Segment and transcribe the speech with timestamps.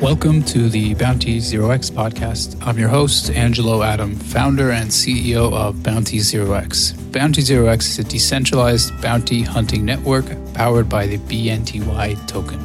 [0.00, 2.56] Welcome to the Bounty Zero X podcast.
[2.66, 6.92] I'm your host, Angelo Adam, founder and CEO of Bounty Zero X.
[6.92, 10.24] Bounty Zero X is a decentralized bounty hunting network
[10.54, 12.58] powered by the BNTY token.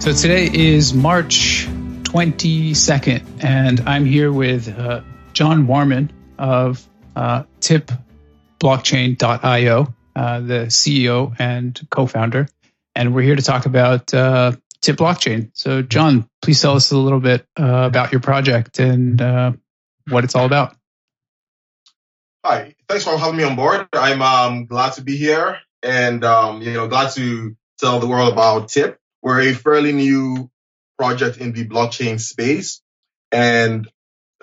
[0.00, 1.66] So today is March
[2.04, 5.00] 22nd, and I'm here with uh,
[5.32, 12.48] John Warman of uh, tipblockchain.io, uh, the CEO and co founder
[12.94, 15.50] and we're here to talk about uh, Tip Blockchain.
[15.54, 19.52] So, John, please tell us a little bit uh, about your project and uh,
[20.08, 20.76] what it's all about.
[22.44, 23.88] Hi, thanks for having me on board.
[23.92, 28.32] I'm um, glad to be here, and um, you know, glad to tell the world
[28.32, 28.98] about Tip.
[29.22, 30.50] We're a fairly new
[30.98, 32.82] project in the blockchain space,
[33.32, 33.90] and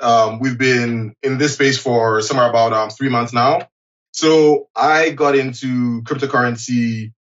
[0.02, 3.70] um, we've been in this space for somewhere about um, three months now.
[4.12, 7.14] So I got into cryptocurrency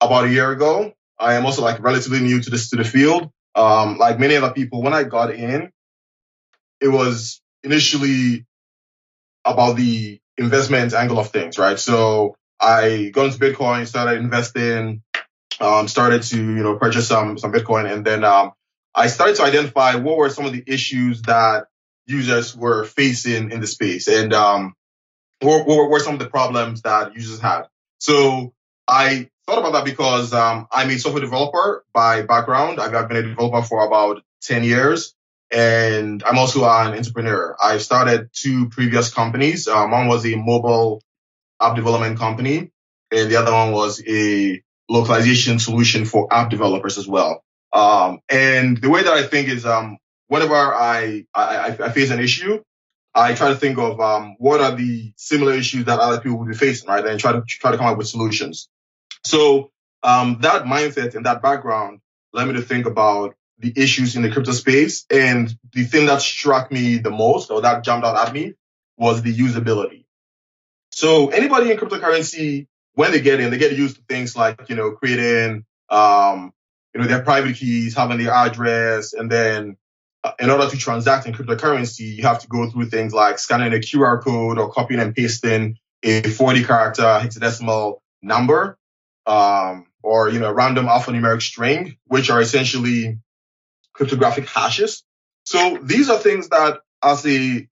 [0.00, 0.92] about a year ago.
[1.18, 3.30] I am also like relatively new to this to the field.
[3.54, 5.70] Um, like many other people, when I got in,
[6.80, 8.46] it was initially
[9.44, 11.78] about the investment angle of things, right?
[11.78, 15.02] So I got into Bitcoin, started investing,
[15.60, 18.52] um, started to you know purchase some some Bitcoin, and then um,
[18.94, 21.66] I started to identify what were some of the issues that
[22.06, 24.74] users were facing in the space, and um,
[25.40, 27.64] what, what were some of the problems that users had.
[27.98, 28.52] So
[28.86, 32.80] I thought about that because um, I'm a software developer by background.
[32.80, 35.14] I've been a developer for about 10 years.
[35.52, 37.56] And I'm also an entrepreneur.
[37.60, 39.66] I started two previous companies.
[39.66, 41.02] Um, one was a mobile
[41.60, 42.70] app development company,
[43.10, 47.42] and the other one was a localization solution for app developers as well.
[47.72, 52.20] Um, and the way that I think is, um, whenever I, I, I face an
[52.20, 52.62] issue,
[53.14, 56.48] I try to think of um, what are the similar issues that other people would
[56.48, 57.04] be facing, right?
[57.04, 58.68] And try to try to come up with solutions.
[59.24, 62.00] So um, that mindset and that background
[62.32, 65.04] led me to think about the issues in the crypto space.
[65.10, 68.54] And the thing that struck me the most or that jumped out at me
[68.96, 70.04] was the usability.
[70.92, 74.76] So anybody in cryptocurrency, when they get in, they get used to things like, you
[74.76, 76.52] know, creating, um,
[76.94, 79.76] you know, their private keys, having their address, and then
[80.38, 83.76] in order to transact in cryptocurrency, you have to go through things like scanning a
[83.76, 88.78] QR code or copying and pasting a 40 character hexadecimal number
[89.26, 93.18] um, or you know a random alphanumeric string, which are essentially
[93.92, 95.04] cryptographic hashes.
[95.44, 97.66] So these are things that, as a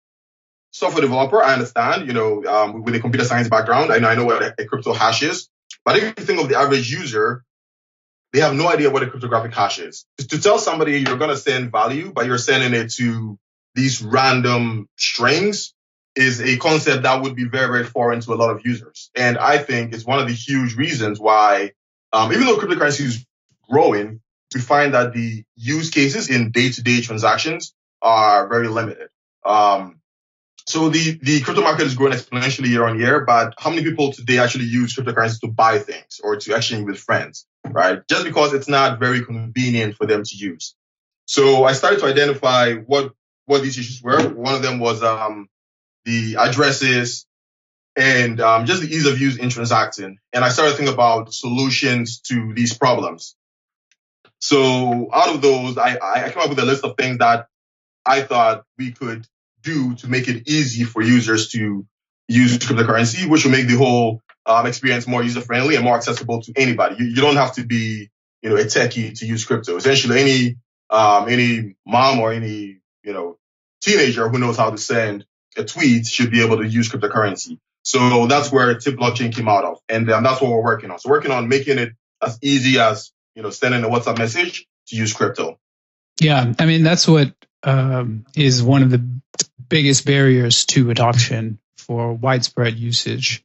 [0.71, 2.07] software developer, I understand.
[2.07, 4.93] You know, um, with a computer science background, I know I know what a crypto
[4.93, 5.49] hash is.
[5.83, 7.43] But if you think of the average user,
[8.35, 10.05] they have no idea what a cryptographic hash is.
[10.17, 13.39] To tell somebody you're going to send value, but you're sending it to
[13.75, 15.73] these random strings
[16.17, 19.09] is a concept that would be very, very foreign to a lot of users.
[19.15, 21.71] And I think it's one of the huge reasons why,
[22.11, 23.25] um, even though cryptocurrency is
[23.69, 24.19] growing,
[24.53, 29.07] we find that the use cases in day-to-day transactions are very limited.
[29.45, 30.01] Um,
[30.67, 34.11] so the, the crypto market is growing exponentially year on year, but how many people
[34.11, 37.99] today actually use cryptocurrency to buy things or to exchange with friends, right?
[38.09, 40.75] Just because it's not very convenient for them to use.
[41.27, 43.13] So I started to identify what,
[43.45, 44.27] what these issues were.
[44.29, 45.49] One of them was, um,
[46.03, 47.25] the addresses,
[47.95, 50.17] and um, just the ease of use in transacting.
[50.33, 53.35] And I started thinking about solutions to these problems.
[54.39, 57.47] So out of those, I, I came up with a list of things that
[58.05, 59.27] I thought we could
[59.65, 61.85] do to make it easy for users to
[62.27, 66.41] use cryptocurrency, which will make the whole um, experience more user friendly and more accessible
[66.43, 66.95] to anybody.
[66.99, 68.09] You, you, don't have to be,
[68.41, 69.75] you know, a techie to use crypto.
[69.75, 70.57] Essentially, any
[70.89, 73.37] um, any mom or any you know
[73.81, 75.25] teenager who knows how to send
[75.57, 77.59] a tweet should be able to use cryptocurrency.
[77.83, 79.79] So that's where tip blockchain came out of.
[79.87, 80.99] And um, that's what we're working on.
[80.99, 84.95] So working on making it as easy as, you know, sending a WhatsApp message to
[84.95, 85.59] use crypto.
[86.19, 86.53] Yeah.
[86.57, 87.31] I mean, that's what
[87.65, 89.03] um, is one of the
[89.67, 93.43] biggest barriers to adoption for widespread usage.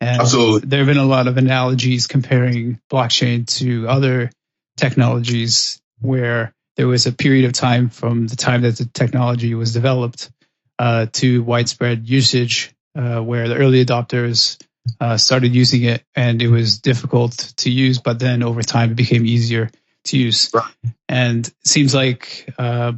[0.00, 0.68] And Absolutely.
[0.68, 4.30] there have been a lot of analogies comparing blockchain to other
[4.76, 9.72] technologies where there was a period of time from the time that the technology was
[9.72, 10.30] developed
[10.78, 14.62] uh, to widespread usage, uh, where the early adopters
[15.00, 18.96] uh, started using it and it was difficult to use, but then over time it
[18.96, 19.70] became easier
[20.04, 20.50] to use.
[20.54, 20.72] Right.
[21.08, 22.92] And it seems like uh,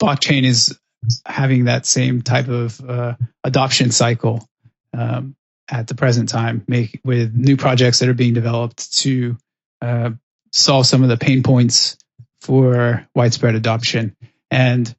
[0.00, 0.78] blockchain is
[1.24, 3.14] having that same type of uh,
[3.44, 4.46] adoption cycle
[4.92, 5.36] um,
[5.68, 9.36] at the present time, make with new projects that are being developed to
[9.82, 10.10] uh,
[10.52, 11.96] solve some of the pain points
[12.40, 14.16] for widespread adoption.
[14.50, 14.94] And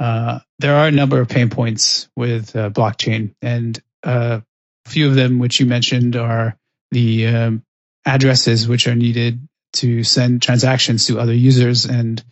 [0.00, 4.40] uh, there are a number of pain points with uh, blockchain, and uh,
[4.86, 6.56] a few of them, which you mentioned, are
[6.90, 7.62] the um,
[8.04, 11.84] addresses which are needed to send transactions to other users.
[11.84, 12.22] And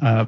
[0.00, 0.26] uh,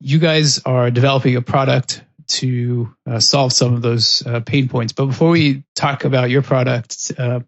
[0.00, 4.92] you guys are developing a product to uh, solve some of those uh, pain points.
[4.92, 7.40] But before we talk about your product, uh,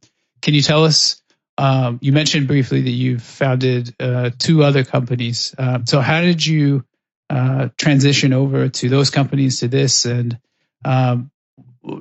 [0.43, 1.21] can you tell us?
[1.59, 5.55] Um, you mentioned briefly that you've founded uh, two other companies.
[5.57, 6.85] Um, so how did you
[7.31, 10.05] uh, transition over to those companies to this?
[10.05, 10.39] And
[10.85, 11.31] um,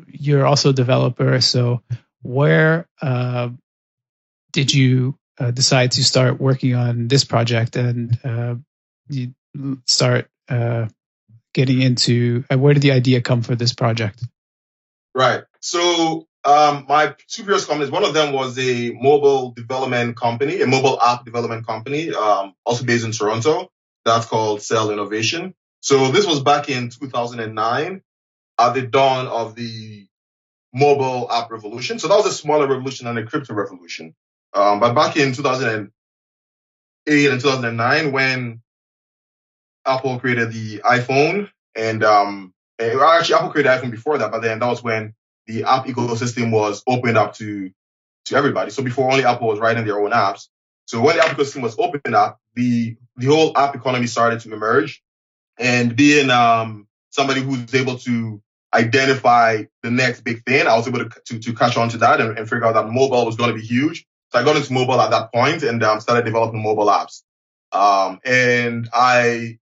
[0.07, 1.39] you're also a developer.
[1.41, 1.83] So
[2.21, 3.49] where uh,
[4.51, 5.17] did you
[5.53, 8.63] decide to start working on this project and
[9.09, 9.33] you
[9.85, 10.29] start
[11.53, 12.43] getting into?
[12.51, 14.23] Uh, where did the idea come for this project?
[15.13, 15.43] Right.
[15.59, 20.67] So um, my two previous companies, one of them was a mobile development company, a
[20.67, 23.71] mobile app development company, um, also based in Toronto.
[24.05, 25.53] That's called Cell Innovation.
[25.81, 28.01] So this was back in 2009
[28.59, 30.07] at the dawn of the
[30.73, 31.99] mobile app revolution.
[31.99, 34.15] So that was a smaller revolution than the crypto revolution.
[34.53, 35.89] Um, but back in 2008
[37.29, 38.61] and 2009, when
[39.85, 44.59] Apple created the iPhone, and um, and actually Apple created iPhone before that, but then
[44.59, 45.13] that was when
[45.47, 47.71] the app ecosystem was opened up to
[48.25, 48.71] to everybody.
[48.71, 50.47] So before only Apple was writing their own apps.
[50.85, 54.53] So when the app ecosystem was opened up, the the whole app economy started to
[54.53, 55.01] emerge.
[55.59, 58.41] And being um, somebody who's able to
[58.73, 62.21] identify the next big thing, I was able to to, to catch on to that
[62.21, 64.05] and, and figure out that mobile was going to be huge.
[64.31, 67.23] So I got into mobile at that point and um, started developing mobile apps.
[67.73, 69.59] Um, and I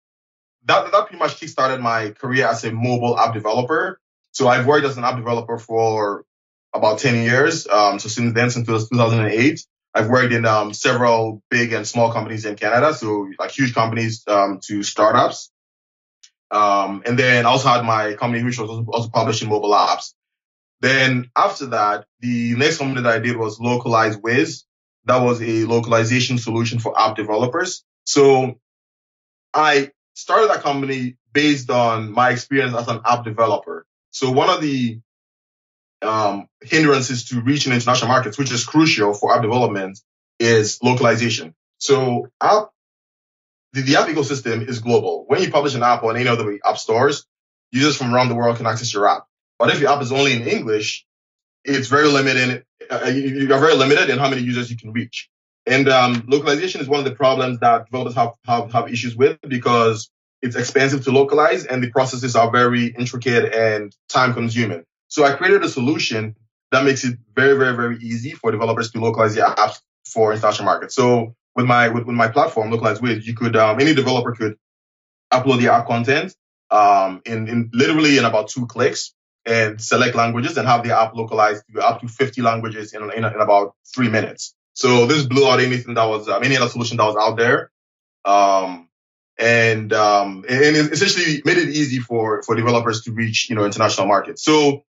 [0.65, 4.00] that, that pretty much kickstarted my career as a mobile app developer.
[4.31, 6.25] So I've worked as an app developer for
[6.73, 7.67] about 10 years.
[7.67, 12.45] Um, so since then, since 2008, I've worked in um, several big and small companies
[12.45, 12.94] in Canada.
[12.94, 15.51] So like huge companies um, to startups.
[16.51, 20.13] Um, and then I also had my company, which was also publishing mobile apps.
[20.81, 24.63] Then after that, the next company that I did was Localize Wiz.
[25.06, 27.83] That was a localization solution for app developers.
[28.06, 28.59] So
[29.53, 33.85] I started that company based on my experience as an app developer.
[34.09, 35.00] So one of the
[36.01, 40.00] um, hindrances to reaching international markets, which is crucial for app development,
[40.39, 41.53] is localization.
[41.77, 42.69] So app,
[43.73, 45.25] the, the app ecosystem is global.
[45.27, 47.25] When you publish an app on any of the app stores,
[47.71, 49.25] users from around the world can access your app.
[49.59, 51.06] But if your app is only in English,
[51.65, 52.63] it's very limited.
[52.89, 55.29] Uh, you are very limited in how many users you can reach.
[55.65, 59.38] And um, localization is one of the problems that developers have, have, have issues with
[59.47, 60.09] because
[60.41, 64.83] it's expensive to localize and the processes are very intricate and time consuming.
[65.07, 66.35] So I created a solution
[66.71, 70.65] that makes it very, very, very easy for developers to localize their apps for international
[70.65, 70.94] markets.
[70.95, 74.57] So with my with, with my platform, Localize Wiz, you could um, any developer could
[75.31, 76.35] upload their app content
[76.69, 79.13] um, in, in literally in about two clicks
[79.45, 83.23] and select languages and have the app localized to up to 50 languages in, in,
[83.23, 84.56] in about three minutes.
[84.75, 87.72] So this blew out anything that was, um, any other solution that was out there.
[88.24, 88.89] Um,
[89.38, 94.07] and, um, and essentially made it easy for, for developers to reach, you know, international
[94.07, 94.44] markets.
[94.44, 94.83] So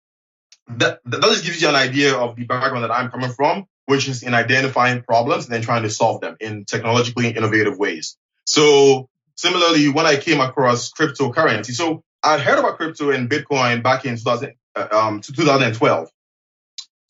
[0.68, 4.08] that, that just gives you an idea of the background that I'm coming from, which
[4.08, 8.18] is in identifying problems and then trying to solve them in technologically innovative ways.
[8.46, 14.06] So similarly, when I came across cryptocurrency, so I'd heard about crypto and Bitcoin back
[14.06, 16.10] in 2000, uh, um, 2012.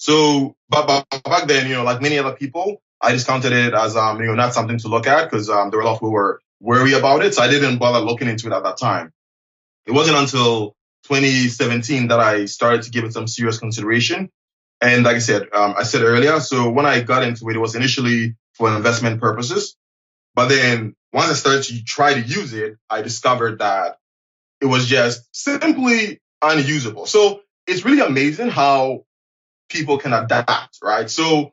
[0.03, 3.95] So, but, but back then, you know, like many other people, I discounted it as,
[3.95, 5.99] um, you know, not something to look at because, um, there were a lot of
[5.99, 7.33] people who were worry about it.
[7.33, 9.13] So I didn't bother looking into it at that time.
[9.85, 14.29] It wasn't until 2017 that I started to give it some serious consideration.
[14.81, 17.59] And like I said, um, I said earlier, so when I got into it, it
[17.59, 19.77] was initially for investment purposes.
[20.35, 23.99] But then once I started to try to use it, I discovered that
[24.59, 27.05] it was just simply unusable.
[27.05, 29.05] So it's really amazing how
[29.73, 31.09] people can adapt, right?
[31.09, 31.51] So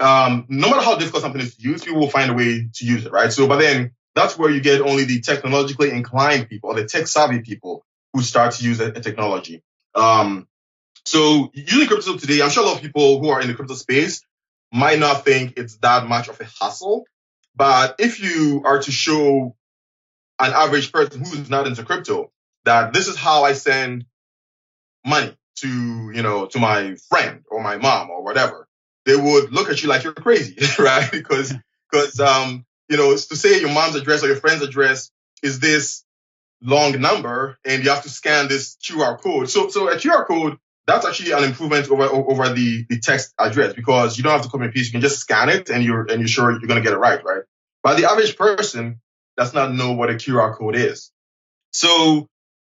[0.00, 2.84] um, no matter how difficult something is to use, people will find a way to
[2.84, 3.32] use it, right?
[3.32, 7.06] So, but then that's where you get only the technologically inclined people or the tech
[7.06, 9.62] savvy people who start to use a, a technology.
[9.94, 10.48] Um,
[11.04, 13.74] so using crypto today, I'm sure a lot of people who are in the crypto
[13.74, 14.24] space
[14.72, 17.04] might not think it's that much of a hassle.
[17.54, 19.54] But if you are to show
[20.40, 22.32] an average person who's not into crypto
[22.64, 24.06] that this is how I send
[25.04, 28.68] money to, you know, to my friend or my mom or whatever,
[29.04, 31.10] they would look at you like you're crazy, right?
[31.10, 31.54] because,
[31.90, 35.10] because, um, you know, to say your mom's address or your friend's address
[35.42, 36.04] is this
[36.60, 39.48] long number and you have to scan this QR code.
[39.48, 43.72] So, so a QR code, that's actually an improvement over, over the, the text address
[43.72, 44.88] because you don't have to copy and paste.
[44.88, 46.98] You can just scan it and you're, and you're sure you're going to get it
[46.98, 47.42] right, right?
[47.82, 49.00] But the average person
[49.36, 51.10] does not know what a QR code is.
[51.72, 52.28] So,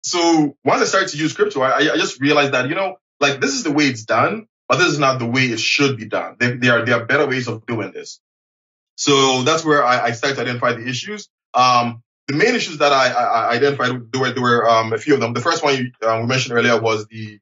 [0.08, 3.40] so once I started to use crypto, I, I just realized that, you know, like
[3.40, 4.46] this is the way it's done.
[4.68, 6.36] but this is not the way it should be done.
[6.38, 8.20] There, are there are better ways of doing this.
[8.96, 11.28] So that's where I, I started to identify the issues.
[11.54, 15.14] Um, the main issues that I, I identified there were, there were um, a few
[15.14, 15.32] of them.
[15.32, 17.38] The first one you, um, we mentioned earlier was the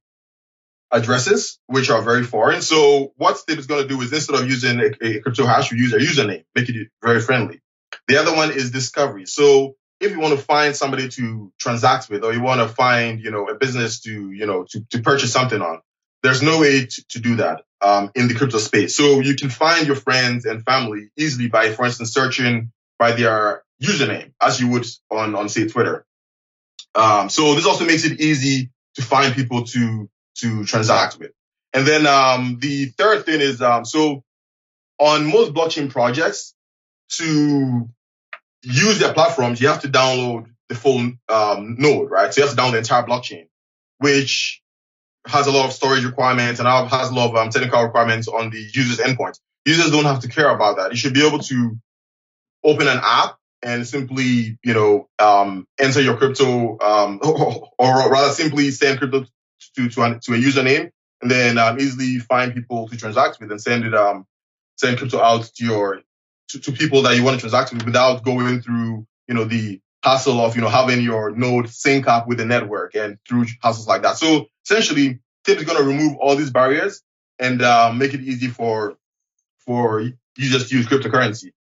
[0.92, 2.62] addresses, which are very foreign.
[2.62, 5.73] So what Tip is going to do is instead of using a, a crypto hash,
[5.73, 7.61] we use a username, make it very friendly.
[8.06, 9.26] The other one is discovery.
[9.26, 13.20] So if you want to find somebody to transact with, or you want to find,
[13.20, 15.80] you know, a business to, you know, to, to purchase something on,
[16.22, 18.96] there's no way to, to do that um, in the crypto space.
[18.96, 23.62] So you can find your friends and family easily by, for instance, searching by their
[23.82, 26.04] username as you would on, on say Twitter.
[26.94, 31.32] Um, so this also makes it easy to find people to to transact with.
[31.72, 34.22] And then um, the third thing is um, so
[34.98, 36.54] on most blockchain projects
[37.12, 37.88] to
[38.66, 42.35] use their platforms, you have to download the full um, node, right?
[42.35, 43.46] So you have to download the entire blockchain,
[43.99, 44.61] which
[45.26, 48.50] has a lot of storage requirements and has a lot of um, technical requirements on
[48.50, 49.38] the user's endpoint.
[49.64, 50.90] Users don't have to care about that.
[50.90, 51.78] You should be able to
[52.64, 58.32] open an app and simply, you know, um, enter your crypto, um, or, or, rather
[58.32, 59.25] simply send crypto
[59.76, 60.90] to, to, to a username
[61.23, 64.26] and then um, easily find people to transact with and send it, um,
[64.76, 66.02] send crypto out to your,
[66.48, 69.80] to, to people that you want to transact with without going through, you know, the
[70.02, 73.86] hassle of, you know, having your node sync up with the network and through hassles
[73.86, 74.16] like that.
[74.16, 77.02] So essentially, Tip is going to remove all these barriers
[77.38, 78.96] and uh, make it easy for,
[79.58, 81.52] for users to use cryptocurrency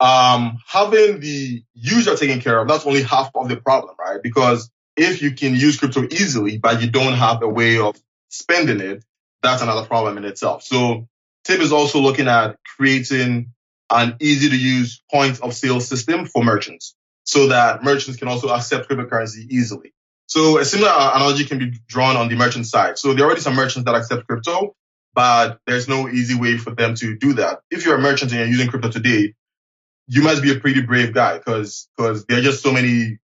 [0.00, 4.22] um, having the user taken care of, that's only half of the problem, right?
[4.22, 7.96] Because if you can use crypto easily, but you don't have a way of
[8.28, 9.04] spending it,
[9.42, 10.62] that's another problem in itself.
[10.62, 11.08] So
[11.44, 13.52] Tip is also looking at creating
[13.90, 18.48] an easy to use point of sale system for merchants so that merchants can also
[18.48, 19.92] accept cryptocurrency easily.
[20.26, 22.98] So a similar analogy can be drawn on the merchant side.
[22.98, 24.74] So there are already some merchants that accept crypto,
[25.14, 27.60] but there's no easy way for them to do that.
[27.70, 29.34] If you're a merchant and you're using crypto today,
[30.06, 33.18] you must be a pretty brave guy because because there are just so many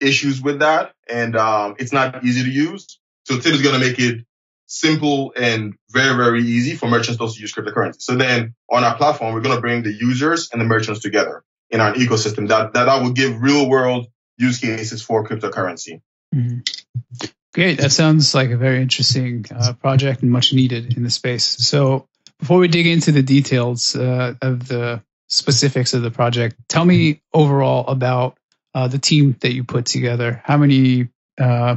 [0.00, 2.98] issues with that, and um, it's not easy to use.
[3.24, 4.24] So Tip is going to make it
[4.72, 8.00] simple and very very easy for merchants to also use cryptocurrency.
[8.02, 11.44] So then on our platform, we're going to bring the users and the merchants together
[11.70, 14.06] in our ecosystem that that, that will give real world
[14.38, 16.00] use cases for cryptocurrency.
[16.34, 16.60] Mm-hmm.
[17.54, 17.78] Great.
[17.78, 21.44] That sounds like a very interesting uh, project and much needed in the space.
[21.44, 25.02] So before we dig into the details uh, of the
[25.32, 26.56] specifics of the project.
[26.68, 28.36] Tell me overall about
[28.74, 30.42] uh, the team that you put together.
[30.44, 31.08] How many
[31.40, 31.76] uh,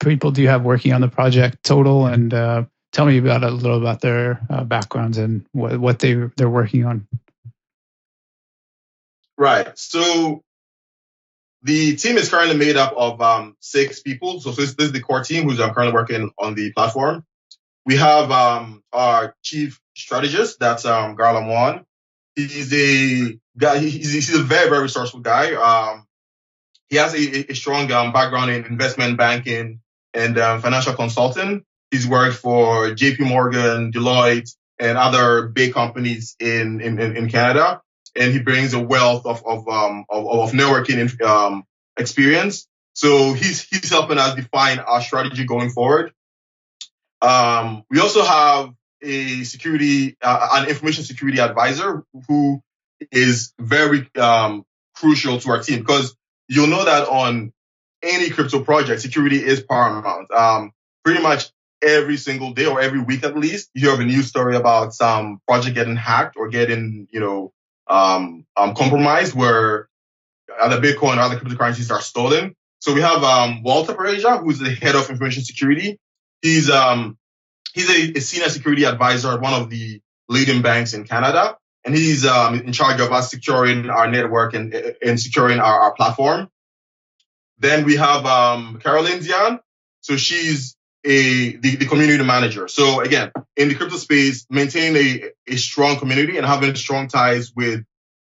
[0.00, 2.06] people do you have working on the project total?
[2.06, 6.14] And uh, tell me about a little about their uh, backgrounds and what, what they
[6.36, 7.06] they're working on.
[9.36, 9.76] Right.
[9.78, 10.42] So
[11.62, 14.40] the team is currently made up of um, six people.
[14.40, 17.24] So this, this, is the core team who's uh, currently working on the platform.
[17.86, 21.86] We have um, our chief strategist, that's um, Garland Wan.
[22.36, 23.78] He's a guy.
[23.78, 25.54] He's, he's a very very resourceful guy.
[25.54, 26.06] Um,
[26.90, 29.80] he has a, a strong um, background in investment banking
[30.12, 31.64] and um, financial consulting.
[31.90, 33.24] He's worked for J.P.
[33.24, 37.80] Morgan, Deloitte, and other big companies in in, in Canada.
[38.16, 41.64] And he brings a wealth of of um, of, of networking um,
[41.96, 42.66] experience.
[42.94, 46.12] So he's he's helping us define our strategy going forward.
[47.22, 52.62] Um, we also have a security, uh, an information security advisor who
[53.12, 56.16] is very um, crucial to our team because
[56.50, 57.52] you'll know that on
[58.02, 60.30] any crypto project, security is paramount.
[60.32, 60.72] Um,
[61.04, 64.56] pretty much every single day or every week at least, you have a news story
[64.56, 67.52] about some project getting hacked or getting, you know,
[67.88, 69.88] um, um, compromised where
[70.60, 72.56] other Bitcoin or other cryptocurrencies are stolen.
[72.80, 75.98] So we have um, Walter Pareja, who's the head of information security.
[76.42, 77.16] He's um,
[77.72, 81.94] he's a, a, senior security advisor at one of the leading banks in Canada, and
[81.94, 86.48] he's um, in charge of us securing our network and, and securing our, our platform.
[87.58, 89.60] Then we have um, Caroline.
[90.00, 92.68] So she's a the, the, community manager.
[92.68, 97.52] So again, in the crypto space, maintaining a, a strong community and having strong ties
[97.54, 97.84] with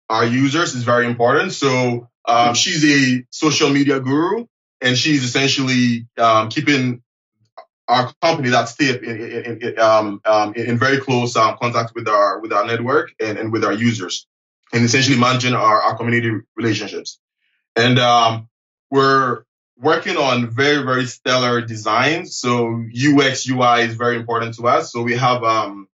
[0.09, 1.53] our users is very important.
[1.53, 4.45] So um, she's a social media guru,
[4.81, 7.01] and she's essentially um, keeping
[7.87, 12.07] our company that's Tip in, in, in, um, um, in very close um, contact with
[12.07, 14.27] our with our network and, and with our users,
[14.73, 17.19] and essentially managing our, our community relationships.
[17.75, 18.49] And um,
[18.91, 19.43] we're
[19.79, 22.35] working on very very stellar designs.
[22.35, 24.91] So UX UI is very important to us.
[24.91, 25.87] So we have um,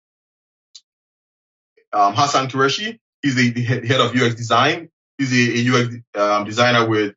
[1.92, 2.98] um, Hassan Qureshi.
[3.22, 4.90] He's the, the, head of UX design.
[5.18, 7.14] He's a, a UX designer with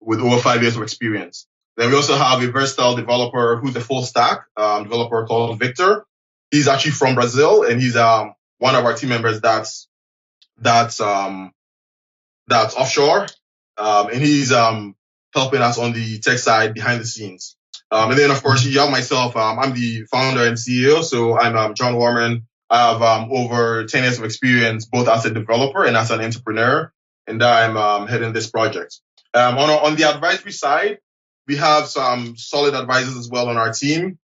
[0.00, 1.46] with over five years of experience.
[1.76, 6.06] Then we also have a versatile developer who's a full stack um, developer called Victor.
[6.50, 9.88] he's actually from Brazil and he's um one of our team members that's
[10.58, 11.52] that's um
[12.48, 13.26] that's offshore.
[13.76, 14.94] Um, and he's um
[15.34, 17.56] helping us on the tech side behind the scenes.
[17.90, 19.36] Um, and then of course you have myself.
[19.36, 21.02] Um, I'm the founder and CEO.
[21.02, 22.46] So I'm um, John Warman.
[22.68, 26.20] I have um, over 10 years of experience both as a developer and as an
[26.20, 26.92] entrepreneur,
[27.28, 28.98] and I'm um, heading this project.
[29.34, 30.98] Um, on, on the advisory side,
[31.46, 34.18] we have some solid advisors as well on our team.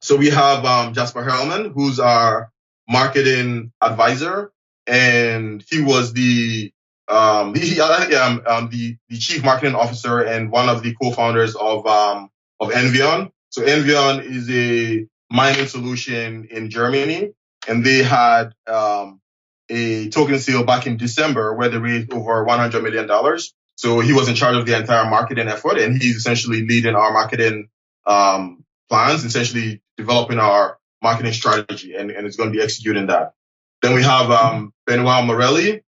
[0.00, 2.50] So we have um, Jasper Hellman, who's our
[2.88, 4.52] marketing advisor,
[4.86, 6.72] and he was the
[7.08, 11.86] um, he, um, um, the the chief marketing officer and one of the co-founders of
[11.86, 13.30] um, of Envion.
[13.50, 17.32] So Envion is a mining solution in Germany,
[17.68, 19.20] and they had um,
[19.68, 23.54] a token sale back in December where they raised over 100 million dollars.
[23.76, 27.12] So he was in charge of the entire marketing effort, and he's essentially leading our
[27.12, 27.68] marketing
[28.06, 33.34] um, plans, essentially developing our marketing strategy, and, and it's going to be executing that.
[33.82, 35.82] Then we have um, Benoit Morelli.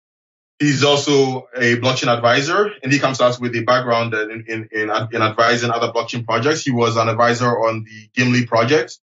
[0.58, 4.68] He's also a blockchain advisor, and he comes to us with a background in, in,
[4.70, 6.64] in, in advising other blockchain projects.
[6.64, 8.98] He was an advisor on the Gimli project,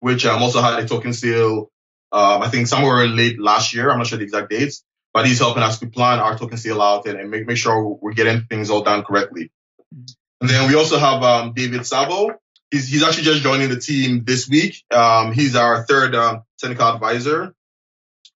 [0.00, 1.70] which um, also had a token sale,
[2.10, 3.90] um, I think somewhere late last year.
[3.90, 4.82] I'm not sure the exact dates
[5.12, 7.98] but he's helping us to plan our token sale out and, and make, make sure
[8.00, 9.50] we're getting things all done correctly.
[10.40, 12.38] And then we also have um, David Sabo.
[12.70, 14.84] He's, he's actually just joining the team this week.
[14.90, 17.54] Um, he's our third um, technical advisor.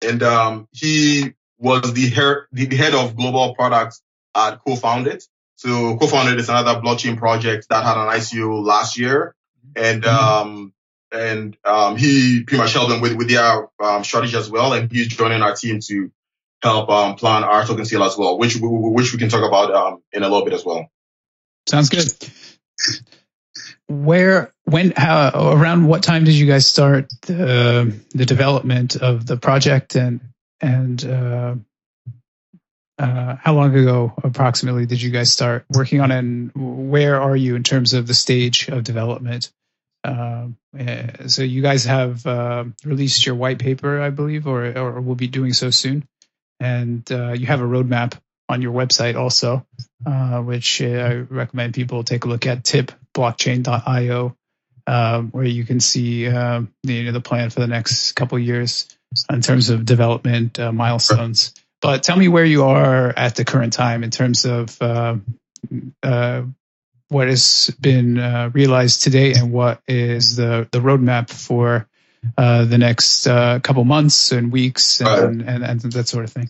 [0.02, 4.02] And um, he was the, her- the head of global products
[4.36, 5.26] at Cofound.it.
[5.56, 9.36] So Cofound.it is another blockchain project that had an ICO last year.
[9.76, 10.74] And um,
[11.12, 14.74] and um, he pretty much helped them with, with their um, strategy as well.
[14.74, 16.12] And he's joining our team to
[16.62, 20.04] help um, plan our token sale as well, which which we can talk about um,
[20.12, 20.89] in a little bit as well.
[21.68, 22.08] Sounds good.
[23.88, 29.38] Where, when, how, around what time did you guys start the the development of the
[29.38, 30.22] project, and
[30.62, 31.56] and uh,
[33.00, 36.20] uh, how long ago approximately did you guys start working on it?
[36.20, 39.51] And where are you in terms of the stage of development?
[40.03, 40.48] Uh,
[41.27, 45.27] so you guys have uh, released your white paper, I believe, or or will be
[45.27, 46.07] doing so soon
[46.59, 49.65] and uh, you have a roadmap on your website also,
[50.05, 54.35] uh, which uh, I recommend people take a look at tipblockchain.io,
[54.87, 58.39] um, where you can see uh, the, you know, the plan for the next couple
[58.39, 58.87] years
[59.29, 61.53] in terms of development uh, milestones.
[61.81, 65.15] But tell me where you are at the current time in terms of uh,
[67.07, 71.89] what has been realized today and what is the, the roadmap for
[72.38, 75.53] uh, the next uh, couple months and weeks and, right.
[75.53, 76.50] and, and, that sort of thing.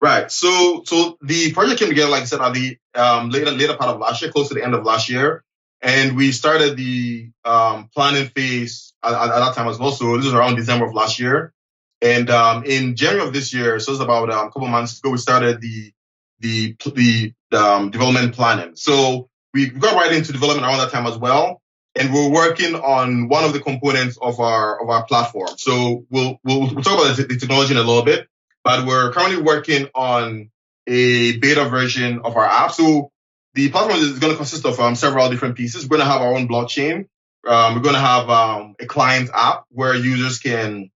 [0.00, 0.30] Right.
[0.30, 3.94] So so the project came together, like I said, at the um, later later part
[3.94, 5.44] of last year, close to the end of last year,
[5.82, 9.92] and we started the um, planning phase at, at, that time as well.
[9.92, 11.52] So this was around December of last year,
[12.00, 15.10] and um, in January of this year, so it's about um, a couple months ago,
[15.10, 15.92] we started the
[16.38, 18.76] the the um, development planning.
[18.76, 21.59] So we got right into development around that time as well
[22.00, 25.50] and we're working on one of the components of our of our platform.
[25.58, 28.26] So we'll we'll, we'll talk about the, technology in a little bit,
[28.64, 30.50] but we're currently working on
[30.86, 32.72] a beta version of our app.
[32.72, 33.12] So
[33.54, 35.84] the platform is going to consist of um, several different pieces.
[35.84, 37.06] We're going to have our own blockchain.
[37.46, 40.90] Um, we're going to have um, a client app where users can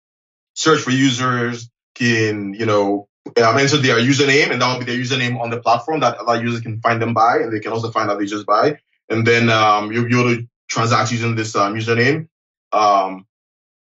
[0.53, 5.01] search for users, can you know um, enter their username, and that will be their
[5.01, 7.91] username on the platform that other users can find them by, and they can also
[7.91, 8.79] find other users by.
[9.09, 12.27] And then um, you'll be able to transact using this um, username.
[12.71, 13.25] Um,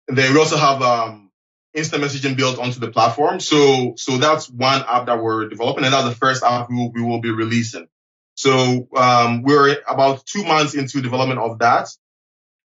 [0.07, 1.31] then we also have um,
[1.73, 3.39] instant messaging built onto the platform.
[3.39, 6.91] So so that's one app that we're developing, and that's the first app we will,
[6.91, 7.87] we will be releasing.
[8.35, 11.89] So um, we're about two months into development of that,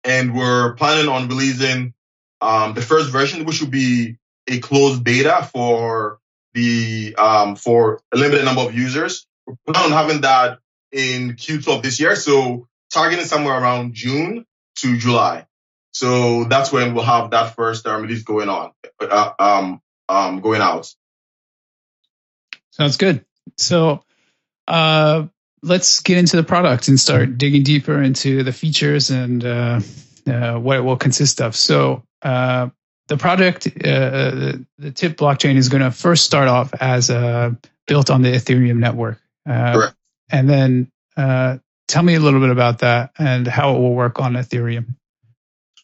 [0.03, 1.93] and we're planning on releasing
[2.41, 6.19] um, the first version, which will be a closed beta for
[6.53, 9.25] the um, for a limited number of users.
[9.45, 10.59] We're planning on having that
[10.91, 12.15] in Q2 of this year.
[12.15, 14.45] So targeting somewhere around June
[14.77, 15.45] to July.
[15.93, 20.61] So that's when we'll have that first um, release going on, uh, um, um, going
[20.61, 20.93] out.
[22.71, 23.25] Sounds good.
[23.57, 24.03] So,
[24.67, 25.27] uh,
[25.63, 29.81] let's get into the product and start digging deeper into the features and uh,
[30.25, 31.55] uh, what it will consist of.
[31.55, 32.69] So, uh,
[33.07, 37.51] the project, uh, the tip blockchain is going to first start off as uh,
[37.85, 39.89] built on the Ethereum network, uh,
[40.29, 41.57] and then uh,
[41.91, 44.95] tell me a little bit about that and how it will work on Ethereum.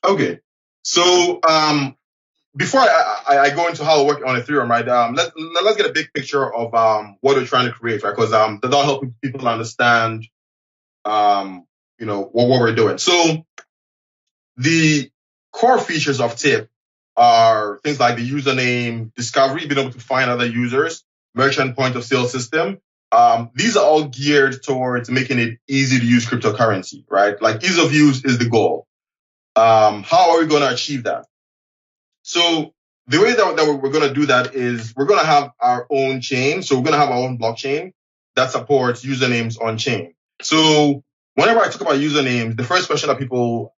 [0.03, 0.39] Okay.
[0.83, 1.97] So um,
[2.55, 4.87] before I, I, I, go into how it works on Ethereum, right?
[4.87, 8.03] Um, let, let, us get a big picture of um, what we're trying to create,
[8.03, 8.15] right?
[8.15, 10.25] Because um, that'll help people understand,
[11.03, 11.65] um,
[11.99, 12.97] you know, what, what we're doing.
[12.99, 13.45] So
[14.55, 15.11] the
[15.51, 16.69] core features of TIP
[17.17, 21.03] are things like the username discovery, being able to find other users,
[21.35, 22.79] merchant point of sale system.
[23.11, 27.41] Um, these are all geared towards making it easy to use cryptocurrency, right?
[27.41, 28.85] Like ease of use is the goal.
[29.55, 31.25] Um, how are we going to achieve that?
[32.23, 32.73] So
[33.07, 35.87] the way that, that we're going to do that is we're going to have our
[35.89, 36.61] own chain.
[36.61, 37.93] So we're going to have our own blockchain
[38.35, 40.13] that supports usernames on chain.
[40.41, 41.03] So
[41.35, 43.73] whenever I talk about usernames, the first question that people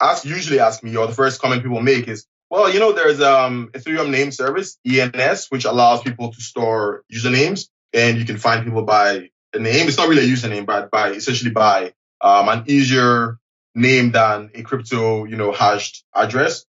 [0.00, 3.20] ask, usually ask me, or the first comment people make is, well, you know, there's
[3.20, 8.64] um Ethereum name service, ENS, which allows people to store usernames and you can find
[8.64, 9.88] people by a name.
[9.88, 13.38] It's not really a username, but by essentially by um, an easier
[13.74, 16.64] name than a crypto, you know, hashed address.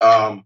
[0.00, 0.44] Um,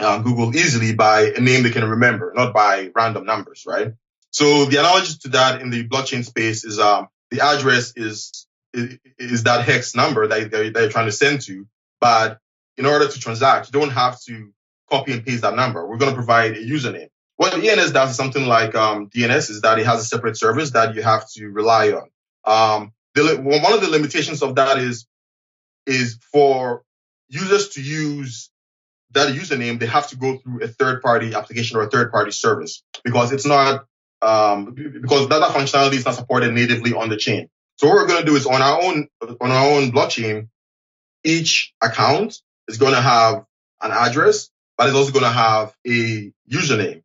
[0.00, 3.92] uh, Google easily by a name they can remember, not by random numbers, right?
[4.30, 9.42] So the analogy to that in the blockchain space is um, the address is is
[9.44, 11.66] that hex number that they're, they're trying to send to.
[12.00, 12.38] But
[12.76, 14.52] in order to transact, you don't have to
[14.88, 15.86] copy and paste that number.
[15.86, 17.08] We're going to provide a username.
[17.36, 20.70] What ENS does is something like um, DNS is that it has a separate service
[20.72, 22.10] that you have to rely on.
[22.44, 25.06] Um, the, one of the limitations of that is
[25.86, 26.84] is for
[27.28, 28.50] users to use
[29.12, 32.30] that username, they have to go through a third party application or a third party
[32.30, 33.84] service because it's not
[34.22, 37.48] um, because that, that functionality is not supported natively on the chain.
[37.76, 39.08] So what we're going to do is on our own,
[39.40, 40.48] on our own blockchain,
[41.24, 43.44] each account is going to have
[43.80, 47.02] an address, but it's also going to have a username.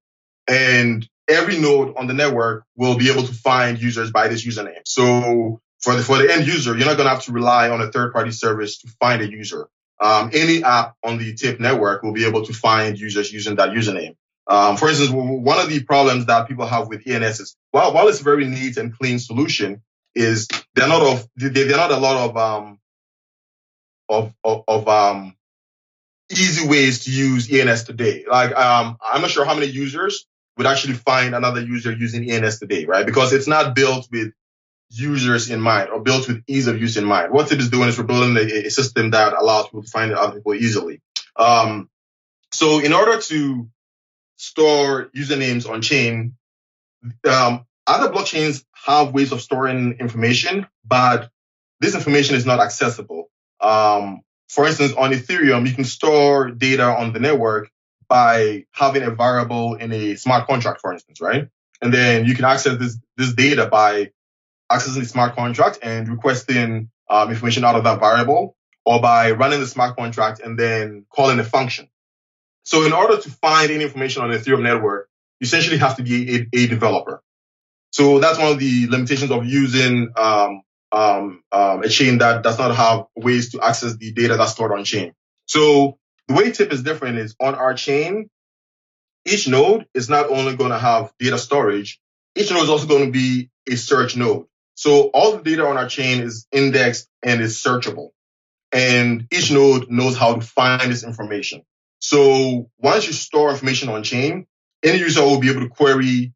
[0.48, 4.82] And every node on the network will be able to find users by this username.
[4.86, 7.82] So for the, for the end user, you're not going to have to rely on
[7.82, 9.68] a third party service to find a user.
[10.00, 13.70] Um, any app on the tip network will be able to find users using that
[13.70, 14.16] username.
[14.48, 18.08] Um, for instance, one of the problems that people have with ENS is while, while
[18.08, 19.82] it's a very neat and clean solution,
[20.14, 22.80] is they're not of they're not a lot of um
[24.08, 25.36] of of, of um
[26.32, 28.26] easy ways to use ENS today.
[28.30, 30.28] Like um I'm not sure how many users
[30.58, 33.06] would actually find another user using ENS today, right?
[33.06, 34.32] Because it's not built with
[34.90, 37.32] users in mind or built with ease of use in mind.
[37.32, 40.14] What it is doing is we're building a, a system that allows people to find
[40.14, 41.02] other people easily.
[41.36, 41.90] Um,
[42.52, 43.68] so in order to
[44.38, 46.36] store usernames on chain,
[47.30, 51.30] um, other blockchains have ways of storing information, but
[51.80, 53.30] this information is not accessible.
[53.60, 57.70] Um, for instance, on Ethereum, you can store data on the network
[58.08, 61.50] by having a variable in a smart contract, for instance, right?
[61.82, 64.12] And then you can access this, this data by
[64.72, 69.60] accessing the smart contract and requesting um, information out of that variable or by running
[69.60, 71.88] the smart contract and then calling a function.
[72.64, 76.04] So in order to find any information on the Ethereum network, you essentially have to
[76.04, 77.22] be a, a developer.
[77.92, 82.58] So that's one of the limitations of using um, um, um, a chain that does
[82.58, 85.14] not have ways to access the data that's stored on chain.
[85.46, 85.98] So
[86.28, 88.30] the way TIP is different is on our chain,
[89.26, 92.00] each node is not only going to have data storage,
[92.36, 94.46] each node is also going to be a search node.
[94.76, 98.10] So all the data on our chain is indexed and is searchable.
[98.72, 101.64] And each node knows how to find this information.
[102.00, 104.48] So once you store information on chain,
[104.84, 106.34] any user will be able to query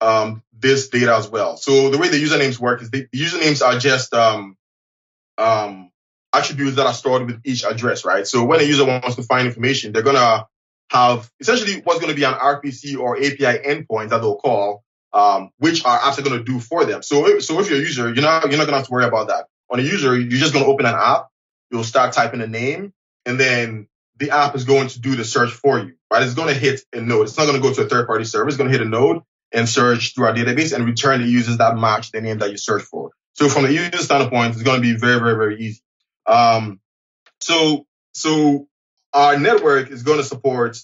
[0.00, 1.56] um, this data as well.
[1.56, 4.56] So the way the usernames work is the usernames are just um,
[5.38, 5.90] um,
[6.32, 8.26] attributes that are stored with each address, right?
[8.26, 10.46] So when a user wants to find information, they're gonna
[10.90, 15.50] have essentially what's going to be an RPC or API endpoint that they'll call, um,
[15.58, 17.02] which our apps are going to do for them.
[17.02, 18.92] So, if, so if you're a user, you're not you're not going to have to
[18.92, 19.46] worry about that.
[19.70, 21.28] On a user, you're just going to open an app
[21.70, 22.92] you'll start typing a name,
[23.26, 26.22] and then the app is going to do the search for you, right?
[26.22, 27.28] It's going to hit a node.
[27.28, 28.48] It's not going to go to a third party server.
[28.48, 31.58] It's going to hit a node and search through our database and return the users
[31.58, 33.10] that match the name that you search for.
[33.34, 35.80] So from the user standpoint, it's going to be very, very, very easy.
[36.26, 36.80] Um,
[37.40, 38.66] so, so
[39.12, 40.78] our network is going to support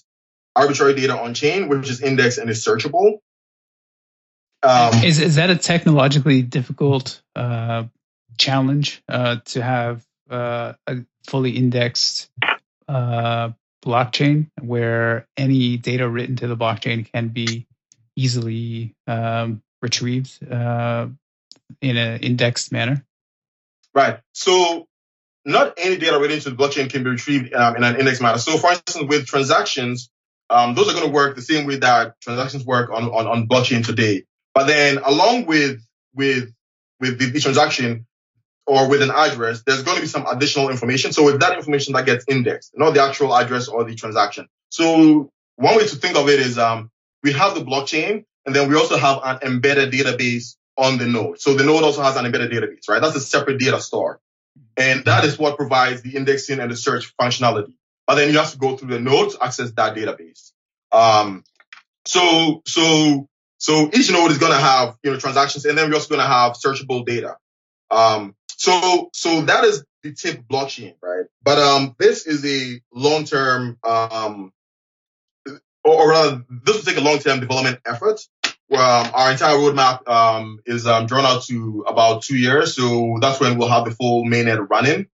[0.55, 3.17] arbitrary data on chain, which is indexed and is searchable.
[4.65, 7.83] Um, is is that a technologically difficult uh,
[8.37, 10.97] challenge uh, to have uh, a
[11.27, 12.29] fully indexed
[12.87, 13.51] uh,
[13.85, 17.67] blockchain where any data written to the blockchain can be
[18.15, 21.07] easily um, retrieved uh,
[21.81, 23.05] in an indexed manner?
[23.93, 24.19] Right.
[24.33, 24.87] So
[25.45, 28.39] not any data written to the blockchain can be retrieved um, in an index manner.
[28.39, 30.09] So for instance, with transactions,
[30.49, 33.47] um, those are going to work the same way that transactions work on, on, on
[33.47, 34.25] blockchain today.
[34.55, 35.81] But then along with,
[36.15, 36.51] with,
[36.99, 38.07] with the, the transaction
[38.65, 41.11] or with an address, there's going to be some additional information.
[41.11, 44.47] So with that information that gets indexed, not the actual address or the transaction.
[44.69, 46.89] So one way to think of it is, um,
[47.21, 51.39] we have the blockchain and then we also have an embedded database on the node.
[51.39, 53.01] So the node also has an embedded database, right?
[53.01, 54.19] That's a separate data store.
[54.77, 57.73] And that is what provides the indexing and the search functionality.
[58.07, 60.51] But then you have to go through the node to access that database.
[60.91, 61.43] Um,
[62.05, 65.95] so, so so each node is going to have, you know, transactions and then we're
[65.95, 67.37] also going to have searchable data.
[67.89, 71.25] Um, so, so that is the tip blockchain, right?
[71.43, 74.51] But, um, this is a long-term, um,
[75.83, 78.19] or, rather, this will take a long-term development effort.
[78.71, 82.75] Um, our entire roadmap, um, is, um, drawn out to about two years.
[82.75, 85.07] So that's when we'll have the full mainnet running.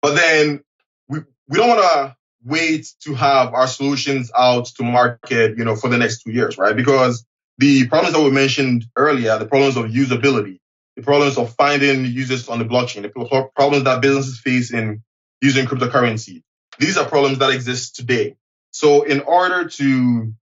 [0.00, 0.64] But then
[1.08, 5.76] we, we don't want to wait to have our solutions out to market, you know,
[5.76, 6.76] for the next two years, right?
[6.76, 7.24] Because
[7.58, 10.58] the problems that we mentioned earlier, the problems of usability,
[10.96, 15.02] the problems of finding users on the blockchain, the problems that businesses face in
[15.40, 16.42] using cryptocurrency,
[16.78, 18.36] these are problems that exist today.
[18.72, 20.32] So in order to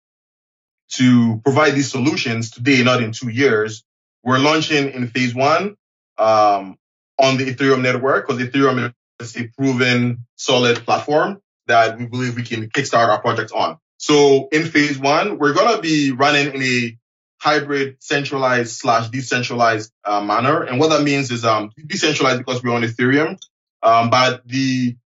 [0.92, 3.84] to provide these solutions today, not in two years,
[4.24, 5.76] we're launching in phase one
[6.18, 6.76] um,
[7.18, 12.42] on the Ethereum network because Ethereum is a proven solid platform that we believe we
[12.42, 13.78] can kickstart our project on.
[13.96, 16.98] So in phase one, we're going to be running in a
[17.40, 20.62] hybrid centralized slash decentralized uh, manner.
[20.62, 23.38] And what that means is um, decentralized because we're on Ethereum,
[23.82, 24.96] um, but the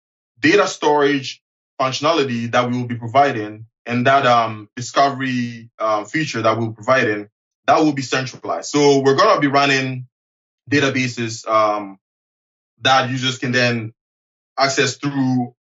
[0.40, 1.42] data storage
[1.80, 6.74] functionality that we will be providing and that um, discovery uh, feature that we'll be
[6.74, 7.28] providing,
[7.66, 8.68] that will be centralized.
[8.70, 10.06] So we're going to be running
[10.70, 11.98] databases um,
[12.82, 13.92] that users can then
[14.58, 15.54] access through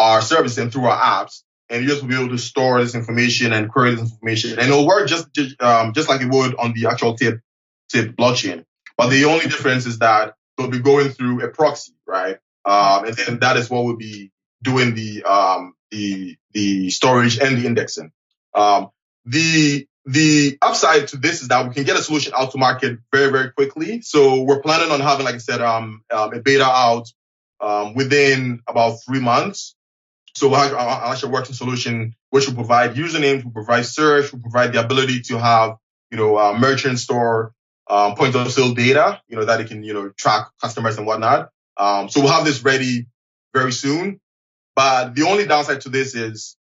[0.00, 1.42] our service and through our apps.
[1.68, 4.58] And you just will be able to store this information and query this information.
[4.58, 5.28] And it'll work just,
[5.60, 7.40] um, just like it would on the actual tip,
[7.88, 8.64] tip blockchain.
[8.96, 12.38] But the only difference is that they'll be going through a proxy, right?
[12.64, 14.32] Um, and then that is what will be
[14.62, 18.10] doing the, um, the, the storage and the indexing.
[18.52, 18.88] Um,
[19.24, 22.98] the, the upside to this is that we can get a solution out to market
[23.12, 24.00] very, very quickly.
[24.02, 27.06] So we're planning on having, like I said, um, um a beta out,
[27.60, 29.76] um, within about three months.
[30.40, 35.20] So actually working solution, which will provide usernames, will provide search, will provide the ability
[35.28, 35.76] to have,
[36.10, 37.52] you know, uh, merchant store,
[37.90, 41.06] um, point of sale data, you know, that it can, you know, track customers and
[41.06, 41.50] whatnot.
[41.76, 43.06] Um, so we'll have this ready
[43.52, 44.18] very soon.
[44.74, 46.56] But the only downside to this is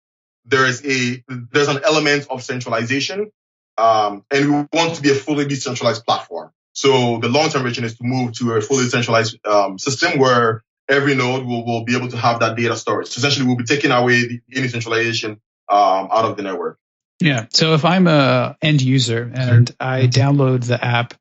[0.46, 3.30] there is a, there's an element of centralization.
[3.78, 6.50] Um, and we want to be a fully decentralized platform.
[6.74, 11.16] So the long-term vision is to move to a fully centralized um, system where every
[11.16, 13.08] node will, will be able to have that data storage.
[13.08, 16.80] So essentially, we'll be taking away the, any centralization um, out of the network.
[17.20, 17.48] Yeah.
[17.52, 21.14] So if I'm a end user and I download the app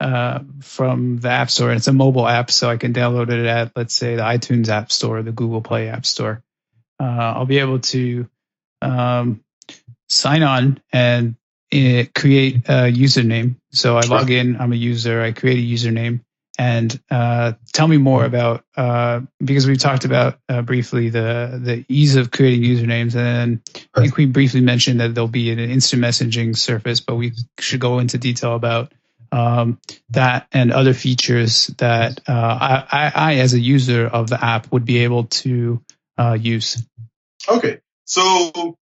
[0.00, 3.46] uh, from the App Store, and it's a mobile app, so I can download it
[3.46, 6.42] at, let's say, the iTunes App Store, the Google Play App Store.
[7.00, 8.28] Uh, I'll be able to
[8.82, 9.44] um,
[10.08, 11.36] sign on and
[11.72, 13.56] uh, create a username.
[13.72, 16.20] So I log in, I'm a user, I create a username,
[16.58, 21.84] and uh, tell me more about uh, because we talked about uh, briefly the the
[21.88, 23.60] ease of creating usernames, and
[23.94, 27.80] I think we briefly mentioned that there'll be an instant messaging surface, but we should
[27.80, 28.92] go into detail about
[29.32, 34.42] um, that and other features that uh, I, I, I, as a user of the
[34.42, 35.82] app, would be able to
[36.16, 36.80] uh, use.
[37.48, 38.78] Okay, so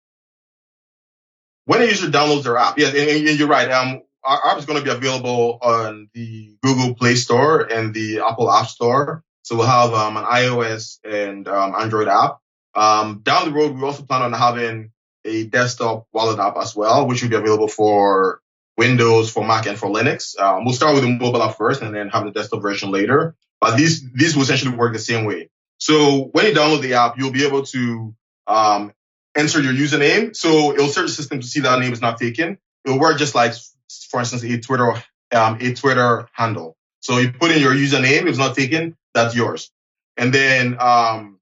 [1.64, 3.70] when a user downloads their app, yeah, and, and you're right.
[3.70, 8.20] Um, our app is going to be available on the Google Play Store and the
[8.20, 9.22] Apple App Store.
[9.42, 12.38] So we'll have um, an iOS and um, Android app.
[12.74, 14.92] Um, down the road, we also plan on having
[15.24, 18.40] a desktop wallet app as well, which will be available for
[18.76, 20.38] Windows, for Mac, and for Linux.
[20.40, 23.34] Um, we'll start with the mobile app first, and then have the desktop version later.
[23.60, 25.50] But these these will essentially work the same way.
[25.78, 28.14] So when you download the app, you'll be able to
[28.46, 28.92] um,
[29.36, 30.34] enter your username.
[30.34, 32.58] So it'll search the system to see that name is not taken.
[32.84, 33.52] It'll work just like,
[34.10, 34.94] for instance, a Twitter
[35.32, 36.76] um, a Twitter handle.
[37.00, 38.22] So you put in your username.
[38.22, 39.70] If it's not taken, that's yours.
[40.16, 41.40] And then um,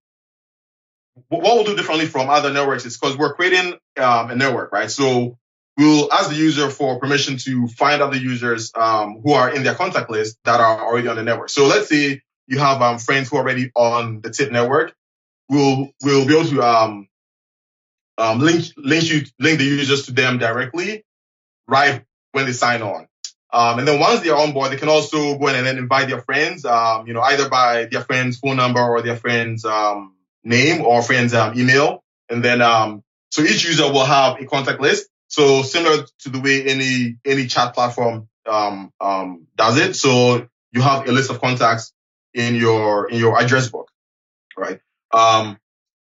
[1.28, 4.90] what we'll do differently from other networks is because we're creating um, a network, right?
[4.90, 5.38] So
[5.76, 9.74] we'll ask the user for permission to find other users um, who are in their
[9.74, 11.50] contact list that are already on the network.
[11.50, 14.94] So let's say you have um, friends who are already on the tip network.
[15.48, 17.08] We'll we'll be able to um,
[18.18, 21.04] um, link link you link the users to them directly
[21.66, 23.06] right when they sign on.
[23.52, 26.08] Um, and then once they're on board, they can also go in and then invite
[26.08, 30.14] their friends, um, you know, either by their friend's phone number or their friend's um,
[30.44, 32.04] name or friend's um, email.
[32.28, 35.08] And then, um, so each user will have a contact list.
[35.26, 38.92] So similar to the way any any chat platform um,
[39.56, 39.94] does it.
[39.94, 41.92] So you have a list of contacts
[42.34, 43.90] in your in your address book,
[44.56, 44.80] right?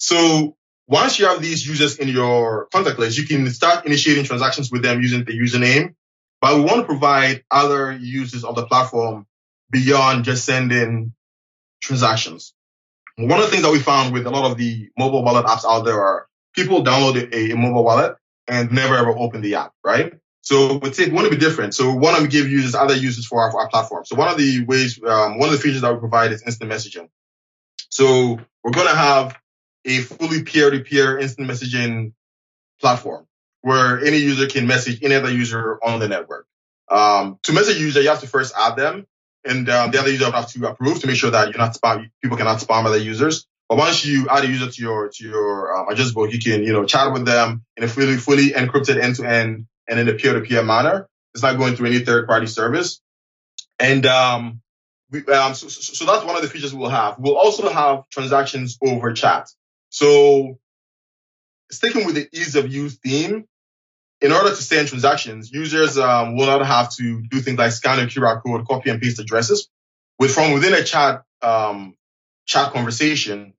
[0.00, 4.70] so once you have these users in your contact list, you can start initiating transactions
[4.70, 5.94] with them using the username
[6.40, 9.26] but we want to provide other uses of the platform
[9.70, 11.12] beyond just sending
[11.80, 12.54] transactions.
[13.16, 15.64] One of the things that we found with a lot of the mobile wallet apps
[15.68, 20.14] out there are people download a, mobile wallet and never ever open the app, right?
[20.40, 21.74] So we want to be different.
[21.74, 24.04] So we want to give users other uses for our, for our platform.
[24.04, 26.70] So one of the ways, um, one of the features that we provide is instant
[26.70, 27.08] messaging.
[27.90, 29.36] So we're going to have
[29.84, 32.12] a fully peer-to-peer instant messaging
[32.80, 33.26] platform
[33.62, 36.46] where any user can message any other user on the network.
[36.90, 39.06] Um, to message a user, you have to first add them,
[39.44, 41.74] and um, the other user will have to approve to make sure that you're not
[41.74, 42.10] spam.
[42.22, 43.46] People cannot spam other users.
[43.68, 46.64] But once you add a user to your to your um, address book, you can
[46.64, 50.08] you know chat with them in a fully fully encrypted end to end and in
[50.08, 51.08] a peer to peer manner.
[51.34, 53.00] It's not going through any third party service.
[53.78, 54.60] And um,
[55.10, 57.16] we, um, so, so, so that's one of the features we'll have.
[57.18, 59.48] We'll also have transactions over chat.
[59.90, 60.58] So
[61.70, 63.46] sticking with the ease of use theme,
[64.20, 68.00] in order to send transactions, users um, will not have to do things like scan
[68.00, 69.68] a QR code, copy and paste addresses.
[70.18, 71.94] With from within a chat um,
[72.46, 73.54] chat conversation,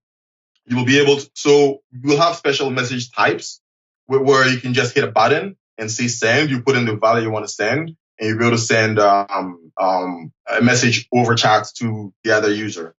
[0.66, 1.30] you will be able to.
[1.34, 3.62] So you'll have special message types
[4.08, 6.50] where, where, you can just hit a button and say send.
[6.50, 9.00] You put in the value you want to send, and you'll be able to send
[9.00, 12.94] um, um, a message over chat to the other user.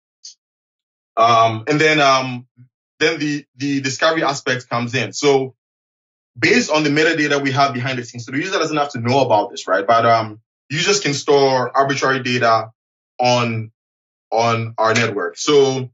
[1.18, 2.46] Um, and then um,
[3.00, 5.12] then the the discovery aspect comes in.
[5.12, 5.54] So
[6.38, 9.00] based on the metadata we have behind the scenes, so the user doesn't have to
[9.00, 9.86] know about this, right?
[9.86, 12.70] But um, users can store arbitrary data
[13.18, 13.72] on
[14.30, 15.36] on our network.
[15.36, 15.90] So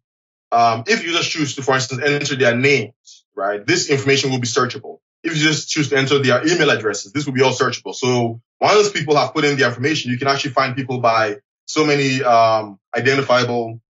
[0.52, 4.46] um, if users choose to, for instance, enter their names, right, this information will be
[4.46, 4.98] searchable.
[5.22, 7.94] If you just choose to enter their email addresses, this will be all searchable.
[7.94, 11.84] So once people have put in the information, you can actually find people by so
[11.84, 13.80] many um, identifiable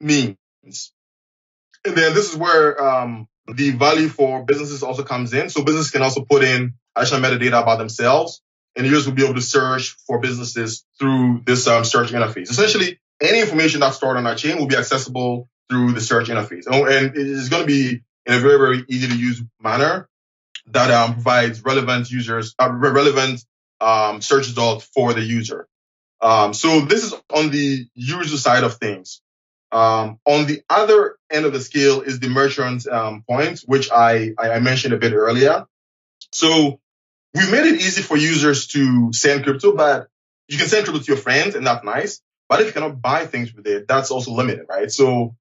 [0.00, 0.36] means.
[1.84, 5.50] And then this is where um, the value for businesses also comes in.
[5.50, 8.42] So businesses can also put in additional metadata about themselves,
[8.76, 12.50] and users will be able to search for businesses through this um, search interface.
[12.50, 16.64] Essentially, any information that's stored on our chain will be accessible through the search interface,
[16.70, 20.08] oh, and it's going to be in a very very easy to use manner
[20.66, 23.44] that um, provides relevant users uh, relevant
[23.80, 25.68] um, search results for the user.
[26.20, 29.20] Um, so this is on the user side of things.
[29.72, 34.32] Um, on the other end of the scale is the merchant um, point, which I,
[34.38, 35.66] I mentioned a bit earlier.
[36.32, 36.80] So
[37.34, 40.08] we've made it easy for users to send crypto, but
[40.48, 42.20] you can send crypto to your friends and that's nice.
[42.48, 44.90] But if you cannot buy things with it, that's also limited, right?
[44.90, 45.34] So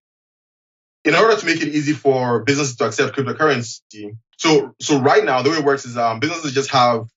[1.03, 5.41] in order to make it easy for businesses to accept cryptocurrency, so so right now
[5.41, 7.07] the way it works is um, businesses just have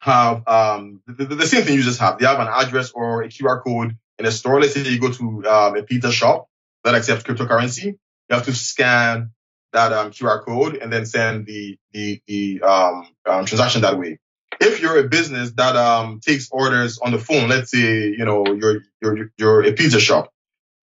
[0.00, 2.18] have um, the, the, same thing you just have.
[2.18, 5.12] They have an address or a QR code in a store, let's say you go
[5.12, 6.48] to um, a pizza shop
[6.82, 7.98] that accepts cryptocurrency,
[8.32, 9.30] you have to scan
[9.74, 14.18] that um, QR code and then send the the, the um, um, transaction that way.
[14.58, 18.46] If you're a business that um, takes orders on the phone, let's say you know
[18.46, 20.32] you're you're you're a pizza shop,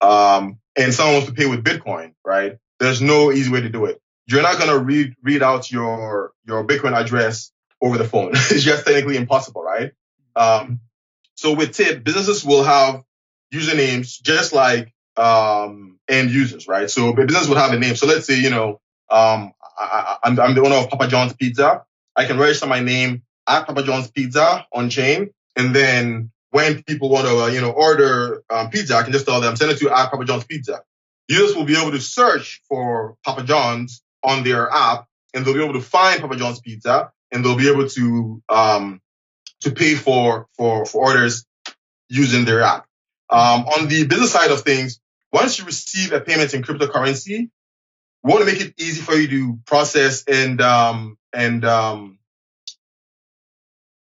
[0.00, 2.58] um, and someone wants to pay with Bitcoin, right?
[2.78, 4.00] There's no easy way to do it.
[4.26, 7.50] You're not gonna read read out your your Bitcoin address
[7.82, 8.30] over the phone.
[8.34, 9.90] it's just technically impossible, right?
[10.36, 10.80] Um,
[11.34, 13.02] so with Tip, businesses will have
[13.52, 16.90] usernames just like um, end users, right?
[16.90, 17.94] So a business would have a name.
[17.94, 21.84] So let's say, you know, um, I, am the owner of Papa John's Pizza.
[22.16, 25.30] I can register my name at Papa John's Pizza on chain.
[25.56, 29.26] And then when people want to, uh, you know, order um, pizza, I can just
[29.26, 30.82] tell them, send it to at Papa John's Pizza.
[31.28, 35.62] Users will be able to search for Papa John's on their app and they'll be
[35.62, 39.00] able to find Papa John's Pizza and they'll be able to, um,
[39.60, 41.44] to pay for, for, for orders
[42.08, 42.86] using their app.
[43.30, 45.00] Um, on the business side of things,
[45.32, 47.50] once you receive a payment in cryptocurrency,
[48.22, 52.18] we want to make it easy for you to process and um, and um,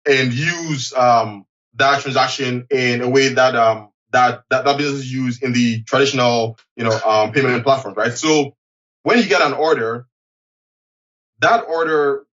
[0.06, 1.46] and use um,
[1.76, 6.84] that transaction in a way that um, that, that that use in the traditional you
[6.84, 8.12] know um, payment platforms, right?
[8.12, 8.54] So
[9.02, 10.06] when you get an order,
[11.40, 12.26] that order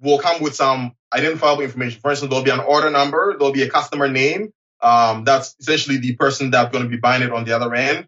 [0.00, 2.00] will come with some identifiable information.
[2.00, 4.52] For instance, there'll be an order number, there'll be a customer name.
[4.80, 8.06] Um, that's essentially the person that's going to be buying it on the other end.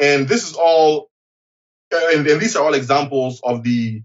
[0.00, 1.10] And this is all,
[1.90, 4.02] and, and these are all examples of the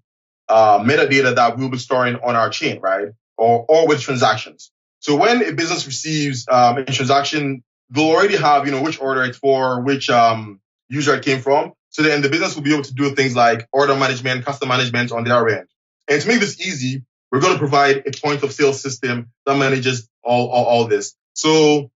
[0.49, 3.09] uh, metadata that we'll be storing on our chain, right?
[3.37, 4.71] Or, or with transactions.
[4.99, 9.23] So when a business receives um, a transaction, they'll already have, you know, which order
[9.23, 11.73] it's for, which um, user it came from.
[11.89, 15.11] So then the business will be able to do things like order management, customer management
[15.11, 15.67] on their end.
[16.07, 19.57] And to make this easy, we're going to provide a point of sale system that
[19.57, 21.15] manages all, all, all this.
[21.33, 21.91] So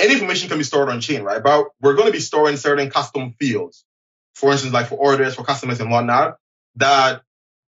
[0.00, 1.42] any information can be stored on chain, right?
[1.42, 3.84] But we're going to be storing certain custom fields,
[4.34, 6.36] for instance, like for orders, for customers and whatnot,
[6.76, 7.22] that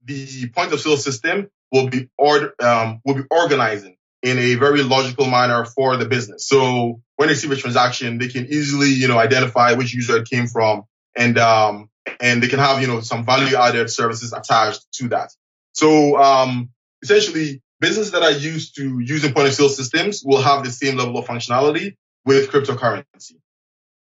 [0.04, 4.82] the point of sale system will be order, um, will be organizing in a very
[4.82, 6.46] logical manner for the business.
[6.46, 10.28] So when they receive a transaction, they can easily, you know, identify which user it
[10.28, 10.82] came from
[11.16, 11.88] and, um,
[12.20, 15.30] and they can have, you know, some value added services attached to that.
[15.72, 16.70] So, um,
[17.02, 20.96] essentially businesses that are used to using point of sale systems will have the same
[20.96, 23.36] level of functionality with cryptocurrency.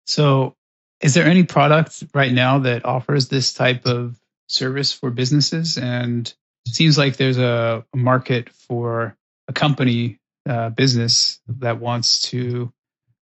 [0.07, 0.55] So,
[1.01, 5.77] is there any product right now that offers this type of service for businesses?
[5.77, 6.33] And
[6.67, 9.17] it seems like there's a, market for
[9.49, 12.73] a company uh, business that wants to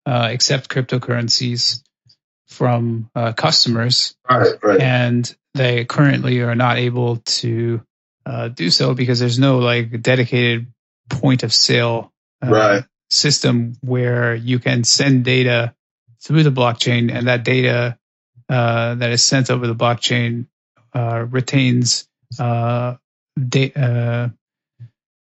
[0.06, 1.82] uh, accept cryptocurrencies
[2.48, 4.80] from uh, customers, right, right.
[4.80, 7.80] and they currently are not able to
[8.26, 10.66] uh, do so because there's no like dedicated
[11.08, 12.12] point of sale
[12.44, 12.84] uh, right.
[13.12, 15.74] System where you can send data
[16.22, 17.98] through the blockchain and that data
[18.48, 20.46] uh, that is sent over the blockchain
[20.94, 22.08] uh, retains
[22.38, 22.96] uh,
[23.48, 24.28] da- uh,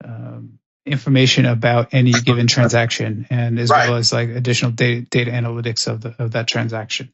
[0.04, 3.90] um, information about any given transaction and as right.
[3.90, 7.14] well as like additional data, data analytics of the of that transaction.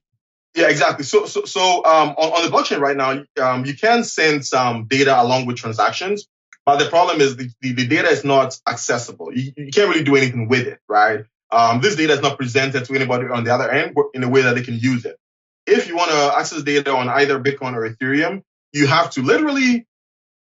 [0.55, 1.05] Yeah, exactly.
[1.05, 4.87] So, so, so um, on, on the blockchain right now, um, you can send some
[4.87, 6.27] data along with transactions,
[6.65, 9.33] but the problem is the, the, the data is not accessible.
[9.33, 11.25] You, you, can't really do anything with it, right?
[11.51, 14.43] Um, this data is not presented to anybody on the other end in a way
[14.43, 15.17] that they can use it.
[15.65, 19.87] If you want to access data on either Bitcoin or Ethereum, you have to literally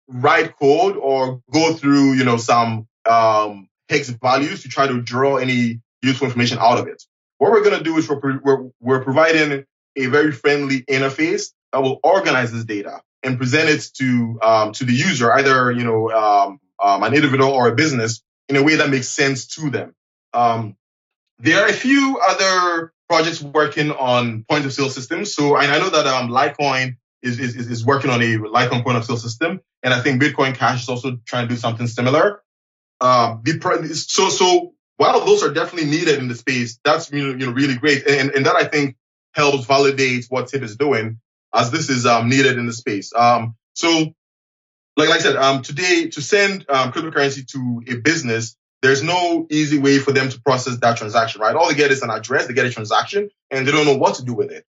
[0.09, 5.37] write code or go through, you know, some um, hex values to try to draw
[5.37, 7.03] any useful information out of it.
[7.39, 9.65] What we're going to do is we're, we're, we're providing
[9.97, 14.85] a very friendly interface that will organize this data and present it to um, to
[14.85, 18.77] the user, either you know um, um, an individual or a business, in a way
[18.77, 19.95] that makes sense to them.
[20.33, 20.77] Um,
[21.39, 25.35] there are a few other projects working on point of sale systems.
[25.35, 29.05] So I know that um, Litecoin is, is is working on a Litecoin point of
[29.05, 32.43] sale system, and I think Bitcoin Cash is also trying to do something similar.
[33.01, 33.43] Um,
[33.95, 37.53] so so while those are definitely needed in the space, that's you know, you know
[37.53, 38.97] really great, and and that I think
[39.33, 41.21] helps validate what Tip is doing
[41.55, 43.13] as this is um, needed in the space.
[43.15, 43.89] Um, so,
[44.97, 49.47] like, like I said, um, today to send um, cryptocurrency to a business, there's no
[49.51, 51.55] easy way for them to process that transaction, right?
[51.55, 54.17] All they get is an address, they get a transaction, and they don't know what
[54.17, 54.65] to do with it.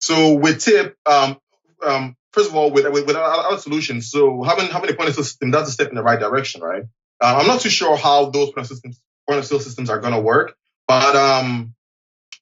[0.00, 1.38] So with Tip, um,
[1.84, 5.14] um, first of all, with, with, with other solutions, so having having a point of
[5.14, 6.84] sale system, that's a step in the right direction, right?
[7.20, 9.98] Uh, I'm not too sure how those point of, systems, point of sale systems are
[9.98, 10.54] going to work,
[10.86, 11.74] but um,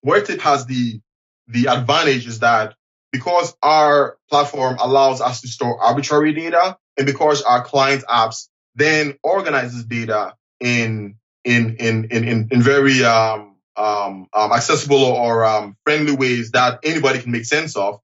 [0.03, 1.01] where Tip has the
[1.49, 2.75] the advantage is that
[3.19, 9.19] because our platform allows us to store arbitrary data and because our client apps then
[9.25, 16.15] organizes data in in in in in, very um, um, um, accessible or um, friendly
[16.15, 18.01] ways that anybody can make sense of,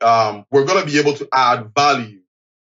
[0.00, 2.20] um, we're going to be able to add value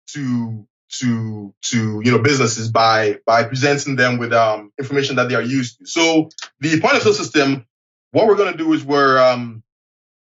[0.09, 0.67] to
[1.01, 5.43] to to you know businesses by by presenting them with um, information that they are
[5.43, 5.87] used to.
[5.87, 6.29] So
[6.61, 7.67] the point of sale system,
[8.13, 9.65] what we're going to do is we're um,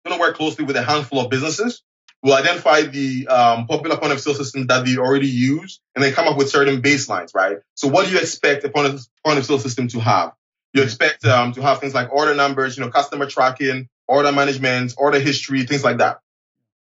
[0.06, 1.84] going to work closely with a handful of businesses.
[2.24, 6.14] We'll identify the um, popular point of sale systems that they already use and then
[6.14, 7.58] come up with certain baselines, right?
[7.74, 10.34] So what do you expect a point of, point of sale system to have?
[10.74, 14.94] You expect um, to have things like order numbers, you know, customer tracking, order management,
[14.98, 16.20] order history, things like that.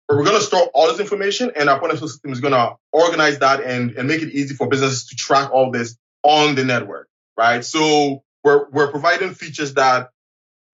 [0.09, 2.40] But we're going to store all this information and our point of sale system is
[2.40, 5.96] going to organize that and, and make it easy for businesses to track all this
[6.22, 7.62] on the network, right?
[7.62, 10.09] So we're, we're providing features that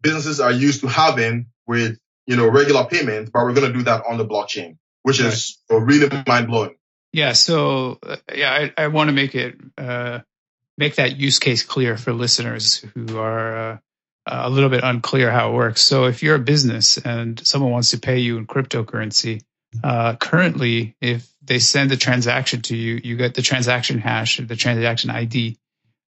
[0.01, 3.85] businesses are used to having with you know, regular payments, but we're going to do
[3.85, 5.33] that on the blockchain, which right.
[5.33, 6.77] is really mind blowing.
[7.13, 7.33] Yeah.
[7.33, 10.21] So uh, yeah, I, I want to make it, uh,
[10.77, 13.79] make that use case clear for listeners who are, uh,
[14.27, 15.83] a little bit unclear how it works.
[15.83, 19.43] So if you're a business and someone wants to pay you in cryptocurrency,
[19.83, 24.57] uh, currently, if they send a transaction to you, you get the transaction hash, the
[24.57, 25.59] transaction ID,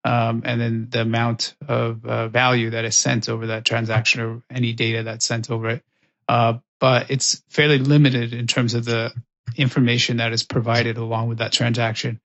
[0.05, 4.43] um, and then the amount of uh, value that is sent over that transaction or
[4.51, 5.85] any data that's sent over it.
[6.29, 9.12] Uh, but it's fairly limited in terms of the
[9.57, 12.20] information that is provided along with that transaction.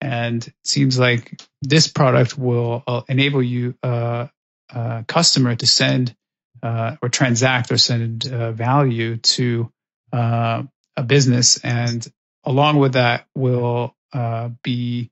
[0.00, 4.26] And it seems like this product will uh, enable you, uh,
[4.72, 6.14] uh, customer, to send
[6.62, 9.70] uh, or transact or send uh, value to
[10.12, 10.62] uh,
[10.96, 12.06] a business, and
[12.44, 13.94] along with that will
[14.62, 15.10] be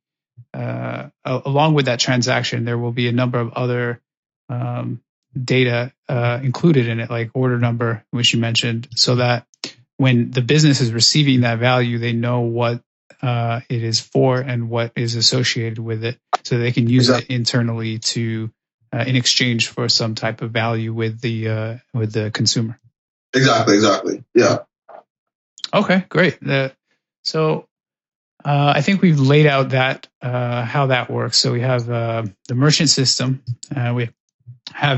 [1.25, 4.01] along with that transaction, there will be a number of other
[4.49, 5.01] um,
[5.41, 5.93] data
[6.43, 9.47] included in it, like order number, which you mentioned, so that
[9.97, 12.83] when the business is receiving that value, they know what
[13.23, 17.35] uh, it is for and what is associated with it, so they can use exactly.
[17.35, 18.51] it internally to
[18.93, 22.79] uh, in exchange for some type of value with the uh, with the consumer.
[23.33, 23.77] Exactly.
[23.77, 24.25] Exactly.
[24.35, 24.59] Yeah.
[25.73, 26.05] Okay.
[26.09, 26.39] Great.
[27.23, 27.69] so
[28.45, 31.39] uh, I think we've laid out that uh, how that works.
[31.39, 34.15] So we have uh, the merchant system, we have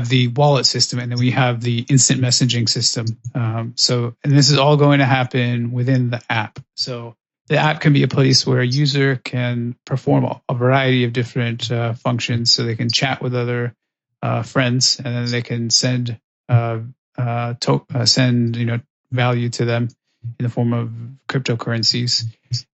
[0.07, 3.05] the wallet system, and then we have the instant messaging system.
[3.33, 6.59] Um, so, and this is all going to happen within the app.
[6.75, 7.15] So
[7.47, 11.71] the app can be a place where a user can perform a variety of different
[11.71, 12.51] uh, functions.
[12.51, 13.73] So they can chat with other
[14.21, 16.19] uh, friends, and then they can send
[16.49, 16.79] uh,
[17.17, 18.79] uh to- uh, send you know
[19.11, 19.89] value to them
[20.39, 20.91] in the form of
[21.29, 22.23] cryptocurrencies,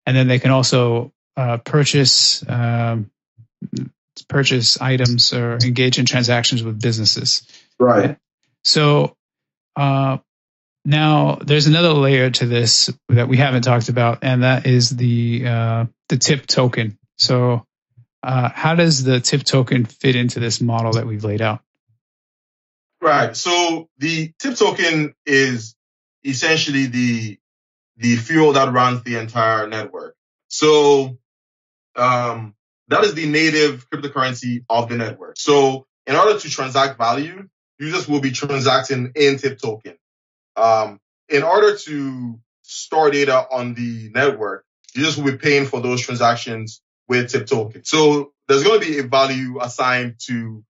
[0.05, 3.11] and then they can also uh, purchase um,
[4.27, 7.47] purchase items or engage in transactions with businesses.
[7.79, 8.17] Right.
[8.63, 9.15] So
[10.83, 15.43] now, there's another layer to this that we haven't talked about, and that is the
[15.45, 16.97] uh, the tip token.
[17.17, 17.65] So,
[18.23, 21.61] uh, how does the tip token fit into this model that we've laid out?
[22.99, 23.35] Right.
[23.35, 25.75] So the tip token is
[26.23, 27.37] essentially the
[27.97, 30.15] the fuel that runs the entire network.
[30.47, 31.19] So
[31.95, 32.55] um,
[32.91, 35.37] that is the native cryptocurrency of the network.
[35.37, 37.47] So in order to transact value,
[37.79, 39.97] users will be transacting in tip token.
[40.55, 45.81] Um, in order to store data on the network, you just will be paying for
[45.81, 47.83] those transactions with tip token.
[47.83, 50.63] So there's going to be a value assigned to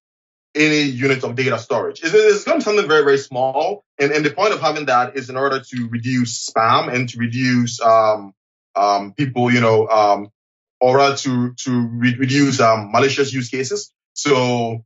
[0.54, 2.04] any unit of data storage.
[2.04, 3.84] It's, it's going to be something very, very small.
[3.98, 7.18] And, and the point of having that is in order to reduce spam and to
[7.18, 8.34] reduce um,
[8.76, 9.88] um, people, you know,
[10.82, 13.94] or to, to re- reduce um, malicious use cases.
[14.14, 14.84] So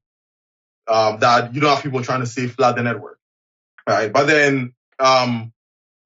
[0.87, 3.17] um, that you don't have people trying to say flood the network.
[3.87, 4.11] Right.
[4.11, 5.53] But then um,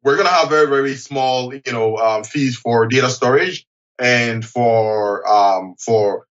[0.04, 3.66] we're to have very, very small, you know, um, fees for data storage
[3.98, 6.28] and for, um, for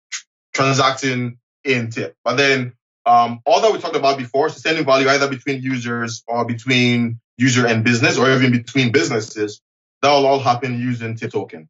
[0.53, 2.17] transacting in tip.
[2.25, 2.73] But then,
[3.07, 7.67] um, all that we talked about before, sustaining value either between users or between user
[7.67, 9.61] and business or even between businesses,
[10.01, 11.69] that will all happen using tip token.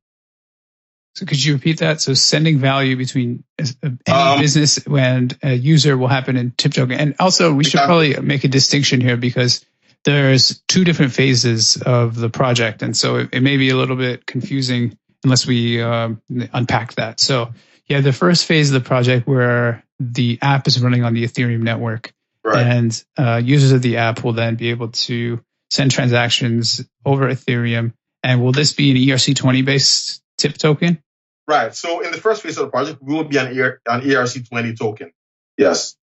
[1.15, 2.01] So could you repeat that?
[2.01, 6.99] So sending value between any um, business and a user will happen in tip token.
[6.99, 9.65] And also we should probably make a distinction here because
[10.05, 13.97] there's two different phases of the project, and so it, it may be a little
[13.97, 16.11] bit confusing unless we uh,
[16.53, 17.19] unpack that.
[17.19, 17.55] So,
[17.87, 21.63] yeah, the first phase of the project where the app is running on the Ethereum
[21.63, 22.13] network,
[22.45, 22.67] right.
[22.67, 27.95] and uh, users of the app will then be able to send transactions over Ethereum.
[28.23, 31.03] And will this be an ERC20 based tip token?
[31.47, 31.75] Right.
[31.75, 34.79] So in the first phase of the project, we will be an, ER, an ERC20
[34.79, 35.13] token.
[35.59, 35.97] Yes.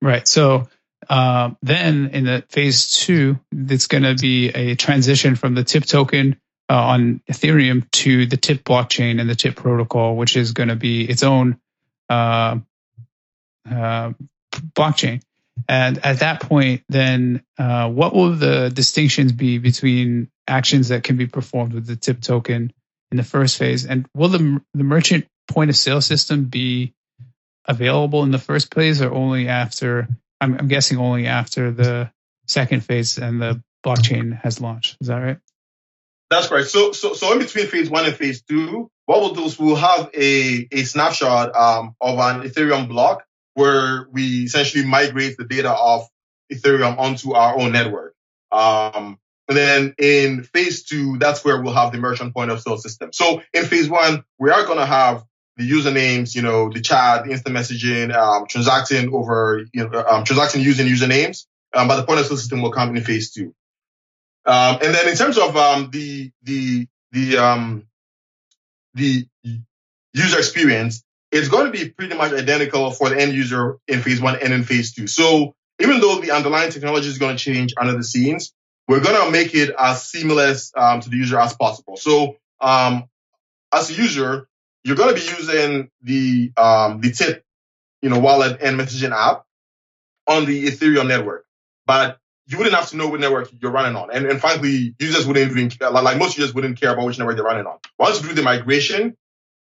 [0.00, 0.26] Right.
[0.26, 0.68] So
[1.08, 5.84] uh, then in the phase two, it's going to be a transition from the tip
[5.84, 6.36] token
[6.70, 10.76] uh, on Ethereum to the tip blockchain and the tip protocol, which is going to
[10.76, 11.58] be its own
[12.08, 12.58] uh,
[13.70, 14.12] uh,
[14.74, 15.20] blockchain.
[15.68, 21.16] And at that point, then uh, what will the distinctions be between actions that can
[21.16, 22.72] be performed with the tip token
[23.14, 23.86] in the first phase?
[23.86, 26.92] And will the, the merchant point of sale system be
[27.64, 30.08] available in the first phase or only after
[30.40, 32.10] I'm, I'm guessing only after the
[32.48, 34.96] second phase and the blockchain has launched.
[35.00, 35.38] Is that right?
[36.28, 36.64] That's right.
[36.64, 39.76] So, so, so in between phase one and phase two, what we'll do is we'll
[39.76, 45.70] have a, a snapshot um, of an Ethereum block where we essentially migrate the data
[45.70, 46.08] of
[46.52, 48.16] Ethereum onto our own network.
[48.50, 52.78] Um, and then in phase two, that's where we'll have the merchant point of sale
[52.78, 53.12] system.
[53.12, 55.24] So in phase one, we are going to have
[55.56, 60.24] the usernames, you know, the chat, the instant messaging, um, transacting over, you know, um,
[60.24, 61.46] transacting using usernames.
[61.74, 63.54] Um, but the point of sale system will come in phase two.
[64.46, 67.86] Um, and then in terms of um, the the the um,
[68.94, 69.26] the
[70.12, 74.20] user experience, it's going to be pretty much identical for the end user in phase
[74.20, 75.06] one and in phase two.
[75.06, 78.52] So even though the underlying technology is going to change under the scenes,
[78.88, 81.96] we're going to make it as seamless um, to the user as possible.
[81.96, 83.04] So, um,
[83.72, 84.48] as a user,
[84.84, 87.44] you're going to be using the um, the tip,
[88.02, 89.44] you know, wallet and messaging app
[90.26, 91.46] on the Ethereum network,
[91.86, 94.10] but you wouldn't have to know what network you're running on.
[94.10, 97.36] And, and frankly, users wouldn't even like, like most users wouldn't care about which network
[97.36, 97.78] they're running on.
[97.98, 99.16] Once you do the migration,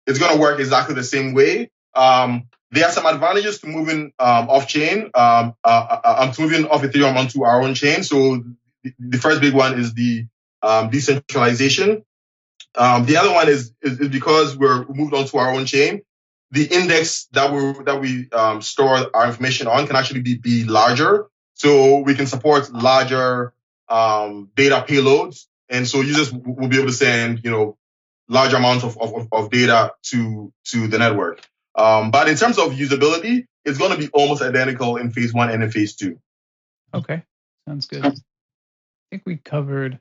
[0.06, 1.70] it's going to work exactly the same way.
[1.94, 6.40] Um, there are some advantages to moving um, off chain, um, uh, uh, uh to
[6.40, 8.02] moving off Ethereum onto our own chain.
[8.02, 8.44] So
[8.82, 10.26] the, the first big one is the
[10.62, 12.04] um, decentralization.
[12.74, 16.02] Um, the other one is, is, is because we're moved onto our own chain.
[16.52, 20.64] The index that we that we um, store our information on can actually be, be
[20.64, 23.52] larger, so we can support larger
[23.88, 27.76] um, data payloads, and so users will be able to send you know
[28.28, 31.40] large amounts of, of, of data to to the network.
[31.76, 35.50] Um, but in terms of usability, it's going to be almost identical in phase one
[35.50, 36.18] and in phase two.
[36.92, 37.22] Okay,
[37.68, 38.20] sounds good.
[39.10, 39.98] I think we covered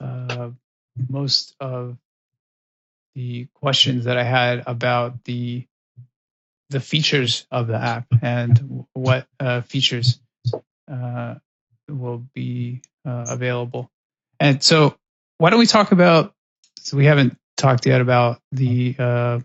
[0.00, 0.50] uh,
[1.08, 1.96] most of
[3.14, 5.64] the questions that I had about the
[6.70, 10.18] the features of the app and what uh, features
[10.90, 11.36] uh,
[11.88, 13.90] will be uh, available.
[14.40, 14.96] And so,
[15.38, 16.34] why don't we talk about?
[16.78, 19.40] So we haven't talked yet about the uh,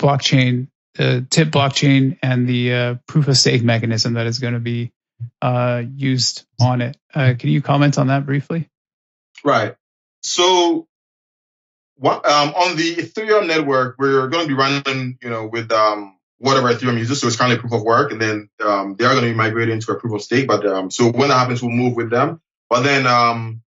[0.00, 4.60] blockchain, the tip blockchain, and the uh, proof of stake mechanism that is going to
[4.60, 4.92] be
[5.42, 6.96] uh, used on it.
[7.14, 8.68] Uh, can you comment on that briefly?
[9.44, 9.74] Right.
[10.22, 10.86] So,
[11.96, 16.16] what, um, on the Ethereum network, we're going to be running, you know, with um,
[16.38, 17.20] whatever Ethereum uses.
[17.20, 19.80] So it's currently proof of work, and then um, they are going to be migrating
[19.80, 20.46] to a proof of stake.
[20.46, 22.40] But um, so when that happens, we'll move with them.
[22.68, 23.62] But then, um,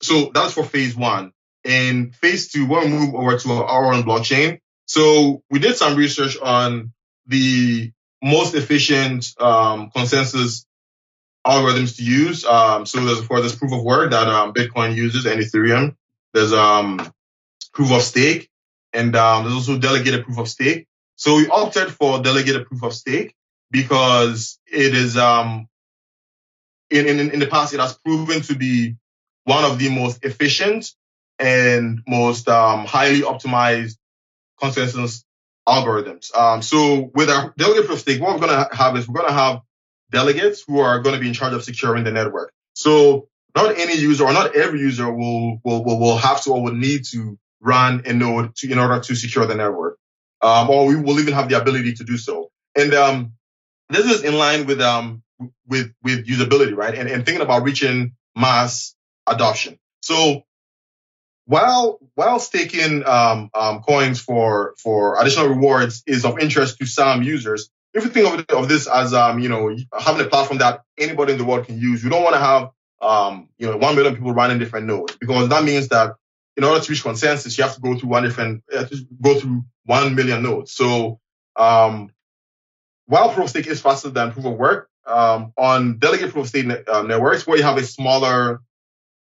[0.00, 1.32] so that's for phase one.
[1.64, 4.60] In phase two, we'll move over to our own blockchain.
[4.86, 6.92] So we did some research on
[7.26, 7.90] the
[8.22, 10.66] most efficient um, consensus
[11.46, 12.44] algorithms to use.
[12.44, 15.96] Um, so there's of course this proof of work that um, Bitcoin uses and Ethereum.
[16.32, 17.12] There's um,
[17.72, 18.50] proof of stake,
[18.92, 20.86] and um, there's also delegated proof of stake.
[21.16, 23.34] So we opted for delegated proof of stake
[23.70, 25.68] because it is um,
[26.90, 28.96] in, in in the past it has proven to be
[29.44, 30.92] one of the most efficient
[31.38, 33.96] and most um, highly optimized
[34.60, 35.24] consensus
[35.68, 36.34] algorithms.
[36.36, 39.20] Um, so with our delegated proof of stake, what we're going to have is we're
[39.20, 39.60] going to have
[40.14, 42.52] delegates who are going to be in charge of securing the network.
[42.74, 46.62] So not any user or not every user will will will, will have to or
[46.62, 49.98] will need to run a node to, in order to secure the network,
[50.42, 52.50] um, or we will even have the ability to do so.
[52.76, 53.32] And um,
[53.88, 55.22] this is in line with um
[55.66, 56.94] with with usability, right?
[56.94, 58.94] And and thinking about reaching mass
[59.26, 59.78] adoption.
[60.00, 60.42] So
[61.46, 67.22] while while staking um, um, coins for for additional rewards is of interest to some
[67.22, 70.82] users, if you think of, of this as um, you know having a platform that
[70.98, 72.70] anybody in the world can use, you don't want to have
[73.00, 76.14] um, you know one million people running different nodes because that means that
[76.56, 78.64] in order to reach consensus, you have to go through one different
[79.22, 80.72] go through one million nodes.
[80.72, 81.20] So
[81.56, 82.10] um,
[83.06, 86.48] while proof of stake is faster than proof of work, um, on delegate proof of
[86.48, 88.60] stake ne- uh, networks where you have a smaller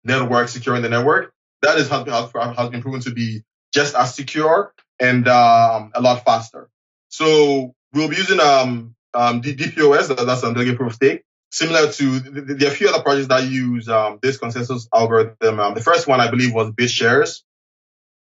[0.04, 3.42] network securing the network, that is has, has been proven to be
[3.72, 6.68] just as secure and um, a lot faster.
[7.08, 12.68] So we'll be using um, um, DPoS, that's a proof of stake, similar to there
[12.68, 15.60] are a few other projects that use um, this consensus algorithm.
[15.60, 17.42] Um, the first one I believe was BitShares,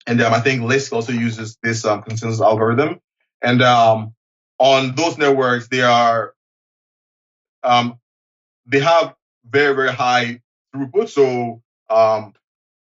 [0.06, 3.00] and um, I think Lisk also uses this um, consensus algorithm.
[3.42, 4.14] And um,
[4.58, 6.34] on those networks, they are
[7.62, 7.98] um,
[8.66, 9.14] they have
[9.44, 10.40] very very high
[10.74, 11.08] throughput.
[11.08, 12.32] So um,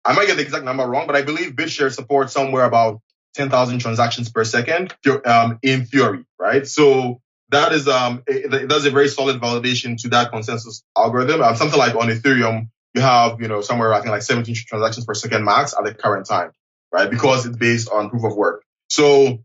[0.06, 3.02] I might get the exact number wrong, but I believe BitShares supports somewhere about
[3.38, 4.94] 10,000 transactions per second
[5.26, 6.68] um, in theory, right?
[6.68, 11.42] So that is um that's a very solid validation to that consensus algorithm.
[11.42, 15.06] Um, something like on Ethereum, you have you know somewhere I think like 17 transactions
[15.06, 16.52] per second max at the current time,
[16.92, 17.10] right?
[17.10, 18.64] Because it's based on proof of work.
[18.90, 19.44] So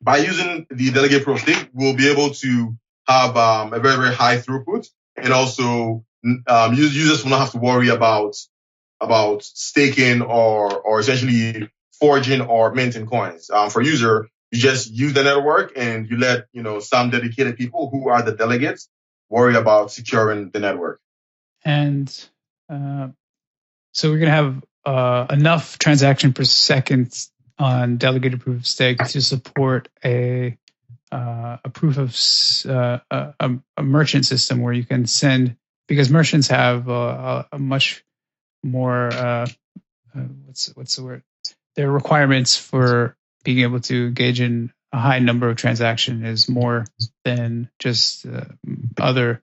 [0.00, 2.76] by using the delegate proof of stake, we'll be able to
[3.08, 6.04] have um, a very very high throughput, and also
[6.46, 8.36] um, users will not have to worry about
[9.00, 11.68] about staking or or essentially
[12.00, 13.50] forging or minting coins.
[13.50, 17.56] Um, for user, you just use the network and you let you know some dedicated
[17.56, 18.88] people who are the delegates
[19.28, 21.00] worry about securing the network.
[21.64, 22.08] And
[22.68, 23.08] uh,
[23.92, 27.14] so we're gonna have uh, enough transaction per second
[27.58, 30.56] on delegated proof of stake to support a
[31.12, 35.56] uh, a proof of uh, a, a, merchant system where you can send
[35.88, 38.04] because merchants have a, a much
[38.62, 39.46] more uh,
[40.14, 41.22] uh, what's what's the word?
[41.80, 46.84] Their requirements for being able to engage in a high number of transactions is more
[47.24, 48.44] than just uh,
[49.00, 49.42] other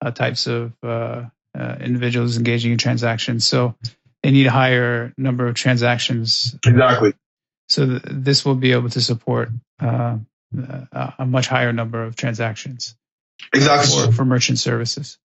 [0.00, 1.24] uh, types of uh,
[1.58, 3.44] uh, individuals engaging in transactions.
[3.48, 3.74] So
[4.22, 6.54] they need a higher number of transactions.
[6.64, 7.14] Exactly.
[7.68, 9.48] So th- this will be able to support
[9.80, 10.18] uh,
[11.18, 12.94] a much higher number of transactions.
[13.52, 14.06] Exactly.
[14.06, 15.18] For, for merchant services.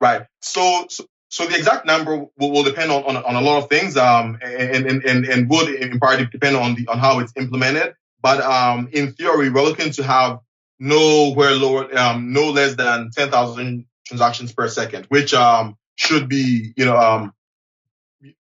[0.00, 0.26] Right.
[0.42, 3.68] So, so, so the exact number will, will depend on, on, on, a lot of
[3.68, 7.32] things, um, and, and, and, and would in part depend on the, on how it's
[7.36, 7.94] implemented.
[8.22, 10.40] But, um, in theory, we're looking to have
[10.78, 16.84] nowhere lower, um, no less than 10,000 transactions per second, which, um, should be, you
[16.84, 17.32] know, um,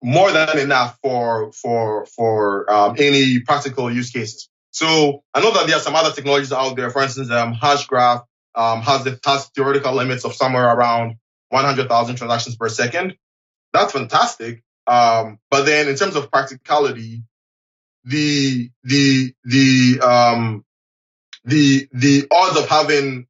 [0.02, 4.48] more than enough for, for, for, um, any practical use cases.
[4.72, 6.90] So I know that there are some other technologies out there.
[6.90, 11.16] For instance, um, Hashgraph, um, has the has theoretical limits of somewhere around
[11.52, 13.14] 100,000 transactions per second.
[13.72, 14.62] That's fantastic.
[14.86, 17.22] Um, but then in terms of practicality,
[18.04, 20.64] the, the, the, um,
[21.44, 23.26] the, the odds of having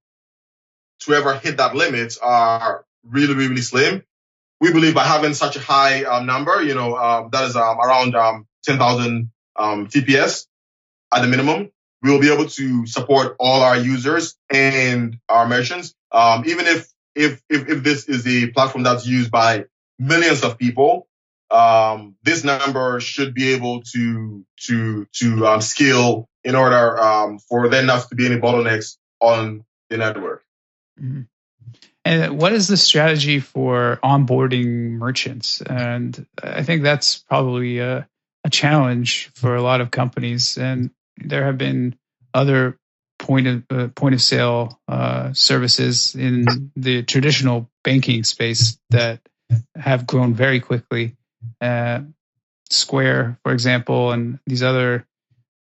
[1.01, 4.05] to ever hit that limit are really, really slim.
[4.61, 7.81] We believe by having such a high um, number, you know, uh, that is um,
[7.81, 10.47] around um, 10,000 um, TPS
[11.13, 11.71] at the minimum,
[12.03, 15.95] we will be able to support all our users and our merchants.
[16.11, 19.65] Um, even if, if, if, if this is a platform that's used by
[19.99, 21.07] millions of people,
[21.51, 27.69] um, this number should be able to, to, to, um, scale in order, um, for
[27.69, 30.45] there not to be any bottlenecks on the network.
[31.01, 31.23] Mm-hmm.
[32.05, 35.61] And what is the strategy for onboarding merchants?
[35.61, 38.09] And I think that's probably a,
[38.45, 40.59] a challenge for a lot of companies.
[40.59, 41.95] And there have been
[42.35, 42.77] other
[43.23, 49.21] point of uh, point of sale uh, services in the traditional banking space that
[49.77, 51.17] have grown very quickly.
[51.61, 52.01] Uh,
[52.69, 55.07] Square, for example, and these other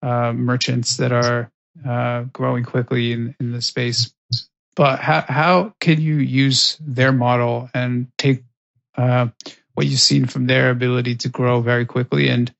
[0.02, 1.52] uh, merchants that are
[1.88, 4.14] uh, growing quickly in, in the space.
[4.76, 8.44] But how how can you use their model and take
[8.96, 12.52] what you've seen from their ability to grow very quickly and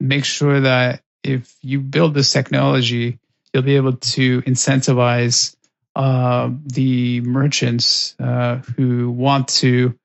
[0.00, 3.18] make sure that if you build this technology,
[3.52, 5.56] you'll be able to incentivize
[5.96, 9.98] uh, the merchants uh, who want to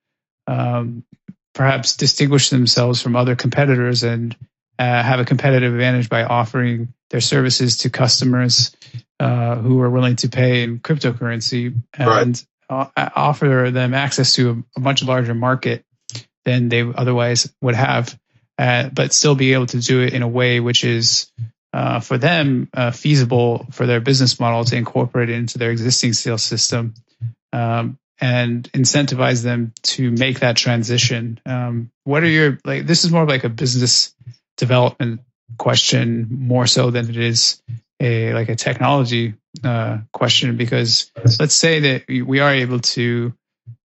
[0.47, 1.03] um,
[1.53, 4.35] perhaps distinguish themselves from other competitors and
[4.79, 8.75] uh, have a competitive advantage by offering their services to customers
[9.19, 12.91] uh, who are willing to pay in cryptocurrency and right.
[12.97, 15.85] offer them access to a, a much larger market
[16.43, 18.17] than they otherwise would have
[18.57, 21.31] uh, but still be able to do it in a way which is
[21.73, 26.13] uh, for them uh, feasible for their business model to incorporate it into their existing
[26.13, 26.93] sales system
[27.51, 31.39] um, and incentivize them to make that transition.
[31.45, 32.85] Um, what are your like?
[32.85, 34.13] This is more like a business
[34.57, 35.21] development
[35.57, 37.61] question more so than it is
[37.99, 43.33] a like a technology uh, question because let's say that we are able to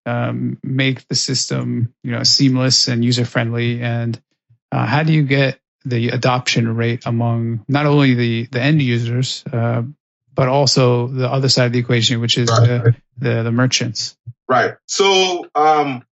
[0.05, 4.21] um, make the system you know seamless and user friendly and
[4.71, 5.59] uh, how do you get
[5.89, 9.83] the adoption rate among not only the, the end users, uh,
[10.33, 12.67] but also the other side of the equation, which is right.
[12.67, 14.15] the, the, the merchants?
[14.47, 14.75] Right.
[14.85, 16.03] So, um,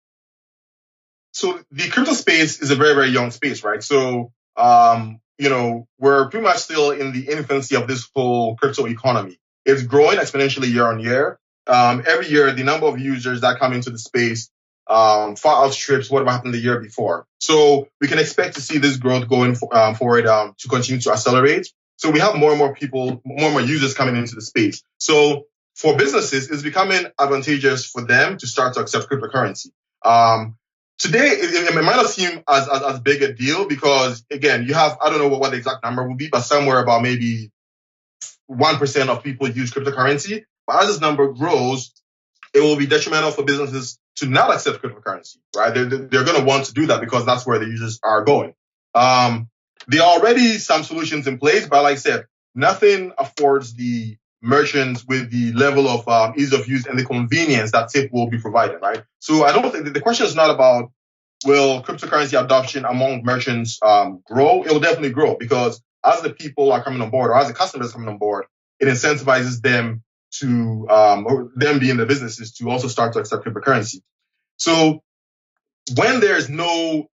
[1.33, 3.83] so the crypto space is a very, very young space, right?
[3.83, 8.87] So, um, you know, we're pretty much still in the infancy of this whole crypto
[8.87, 9.37] economy.
[9.65, 11.39] It's growing exponentially year on year.
[11.67, 14.49] Um, every year, the number of users that come into the space
[14.87, 17.25] um, far outstrips what happened the year before.
[17.39, 21.01] So we can expect to see this growth going for, um, forward um, to continue
[21.01, 21.71] to accelerate.
[21.97, 24.83] So we have more and more people, more and more users coming into the space.
[24.97, 29.67] So for businesses, it's becoming advantageous for them to start to accept cryptocurrency.
[30.03, 30.57] Um,
[30.99, 34.73] today, it, it, might not seem as, as, as big a deal because again, you
[34.73, 37.51] have, I don't know what, what the exact number will be, but somewhere about maybe
[38.49, 40.45] 1% of people use cryptocurrency.
[40.67, 41.91] But as this number grows,
[42.53, 45.73] it will be detrimental for businesses to not accept cryptocurrency, right?
[45.73, 48.53] They're, they're going to want to do that because that's where the users are going.
[48.93, 49.49] Um,
[49.87, 55.03] there are already some solutions in place, but like I said, nothing affords the merchants
[55.05, 58.37] with the level of um, ease of use and the convenience that TIP will be
[58.37, 59.03] provided, right?
[59.19, 60.91] So I don't think the question is not about
[61.45, 64.63] will cryptocurrency adoption among merchants um, grow?
[64.63, 67.53] It will definitely grow because as the people are coming on board or as the
[67.53, 68.45] customers coming on board,
[68.79, 70.03] it incentivizes them
[70.39, 74.01] to um, or them being the businesses to also start to accept cryptocurrency.
[74.57, 75.03] So
[75.95, 77.07] when there's no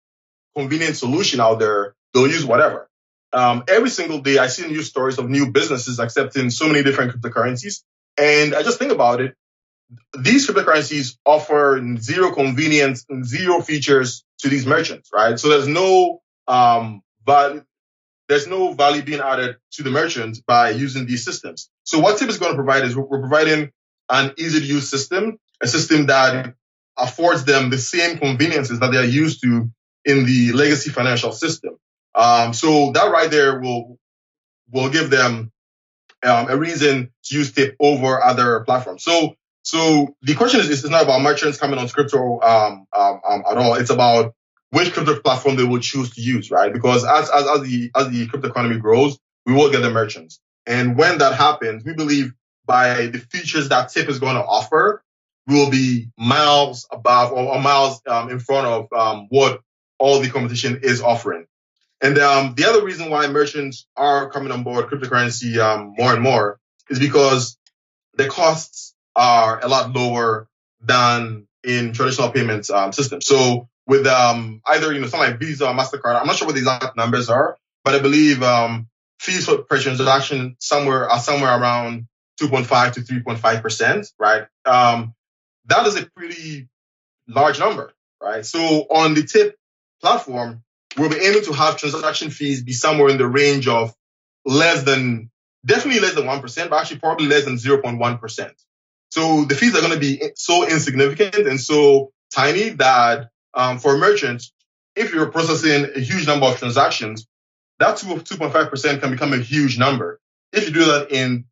[0.55, 2.89] convenient solution out there, they'll use whatever.
[3.31, 7.13] Um, every single day, I see news stories of new businesses accepting so many different
[7.13, 7.81] cryptocurrencies.
[8.17, 9.35] And I just think about it.
[10.19, 15.39] These cryptocurrencies offer zero convenience zero features to these merchants, right?
[15.39, 17.63] So there's no, um, value,
[18.29, 21.69] there's no value being added to the merchant by using these systems.
[21.83, 23.71] So what TIP is going to provide is we're providing
[24.09, 26.53] an easy to use system, a system that
[26.97, 29.69] affords them the same conveniences that they're used to
[30.05, 31.77] in the legacy financial system.
[32.15, 33.97] Um, so that right there will
[34.71, 35.51] will give them
[36.23, 39.03] um, a reason to use Tip over other platforms.
[39.03, 43.43] So so the question is, it's not about merchants coming on crypto um, um, um,
[43.49, 43.75] at all.
[43.75, 44.35] It's about
[44.73, 46.73] which crypto platform they will choose to use, right?
[46.73, 50.39] Because as, as, as the as the crypto economy grows, we will get the merchants.
[50.65, 52.33] And when that happens, we believe
[52.65, 55.03] by the features that Tip is going to offer,
[55.45, 59.61] we will be miles above or, or miles um, in front of um, what
[59.99, 61.45] all the competition is offering.
[62.01, 66.23] And um, the other reason why merchants are coming on board cryptocurrency um, more and
[66.23, 66.59] more
[66.89, 67.57] is because
[68.15, 70.47] the costs are a lot lower
[70.81, 73.27] than in traditional payments um, systems.
[73.27, 76.55] So with um, either you know something like Visa or Mastercard, I'm not sure what
[76.55, 78.87] the exact numbers are, but I believe um,
[79.19, 82.07] fees for per transaction somewhere are somewhere around
[82.41, 84.43] 2.5 to 3.5 percent, right?
[84.65, 85.13] Um,
[85.65, 86.69] that is a pretty
[87.27, 88.45] large number, right?
[88.45, 89.55] So on the tip
[90.01, 90.63] platform,
[90.97, 93.93] we'll be aiming to have transaction fees be somewhere in the range of
[94.45, 95.31] less than,
[95.65, 98.51] definitely less than 1%, but actually probably less than 0.1%.
[99.09, 103.97] So the fees are going to be so insignificant and so tiny that um, for
[103.97, 104.51] merchants,
[104.95, 107.27] if you're processing a huge number of transactions,
[107.79, 110.19] that 2.5% can become a huge number.
[110.51, 111.45] If you do that in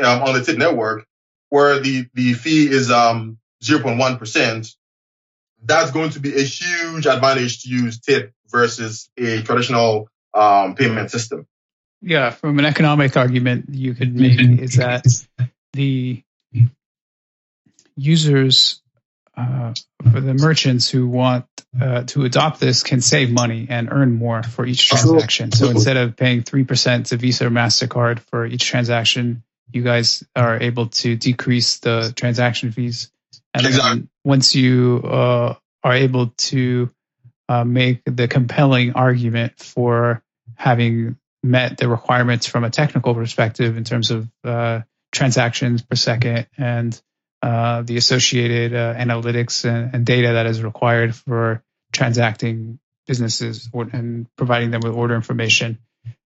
[0.00, 1.06] um, on the tip network,
[1.50, 4.74] where the, the fee is um, 0.1%,
[5.62, 11.10] that's going to be a huge advantage to use tip versus a traditional um, payment
[11.10, 11.46] system.
[12.00, 15.04] Yeah, from an economic argument you could make is that
[15.74, 16.22] the
[17.94, 18.79] users
[19.40, 19.74] uh,
[20.10, 21.46] for the merchants who want
[21.80, 25.52] uh, to adopt this can save money and earn more for each transaction.
[25.52, 30.60] So instead of paying 3% to Visa or MasterCard for each transaction, you guys are
[30.60, 33.10] able to decrease the transaction fees.
[33.54, 34.08] And exactly.
[34.24, 36.90] once you uh, are able to
[37.48, 40.22] uh, make the compelling argument for
[40.54, 44.80] having met the requirements from a technical perspective in terms of uh,
[45.12, 47.00] transactions per second and
[47.42, 53.88] uh, the associated uh, analytics and, and, data that is required for transacting businesses or,
[53.92, 55.78] and providing them with order information,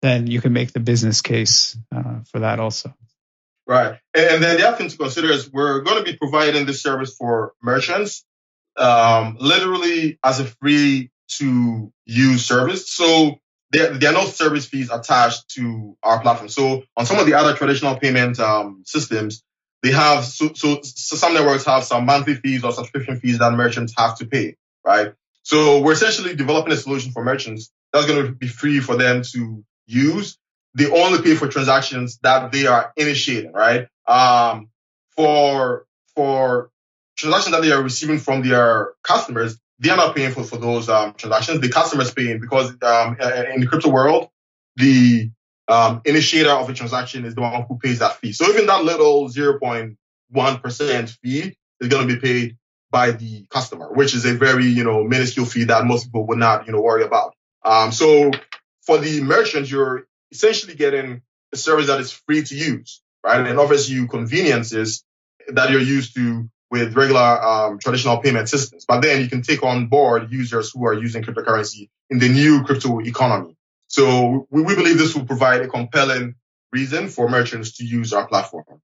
[0.02, 2.94] then you can make the business case uh, for that also.
[3.68, 4.00] Right.
[4.14, 7.16] And then the other thing to consider is we're going to be providing this service
[7.16, 8.24] for merchants
[8.78, 12.90] um, literally as a free to use service.
[12.90, 13.40] So
[13.72, 16.50] there, there, are no service fees attached to our platform.
[16.50, 19.44] So on some of the other traditional payment um, systems,
[19.82, 23.54] they have so, so, so some networks have some monthly fees or subscription fees that
[23.54, 24.56] merchants have to pay,
[24.86, 25.14] right?
[25.44, 29.24] So we're essentially developing a solution for merchants that's going to be free for them
[29.34, 30.38] to use.
[30.76, 33.88] They only pay for transactions that they are initiating, right?
[34.06, 34.70] Um,
[35.16, 36.70] for for
[37.16, 40.90] transactions that they are receiving from their customers, they are not paying for, for those
[40.90, 41.62] um, transactions.
[41.62, 43.18] The customer's paying because um,
[43.54, 44.30] in the crypto world,
[44.76, 45.32] the
[45.70, 48.34] um, initiator of a transaction is the one who pays that fee.
[48.34, 52.58] So even that little 0.1% fee is going to be paid
[52.92, 56.40] by the customer, which is a very, you know, minuscule fee that most people would
[56.40, 57.36] not, you know, worry about.
[57.64, 58.32] Um, so
[58.82, 61.22] for the merchant, you're essentially getting
[61.54, 63.46] a service that is free to use, right?
[63.46, 65.04] And offers you conveniences
[65.50, 68.86] that you're used to with regular um, traditional payment systems.
[68.88, 72.64] But then you can take on board users who are using cryptocurrency in the new
[72.64, 73.56] crypto economy.
[73.90, 76.36] So we, we believe this will provide a compelling
[76.72, 78.82] reason for merchants to use our platform.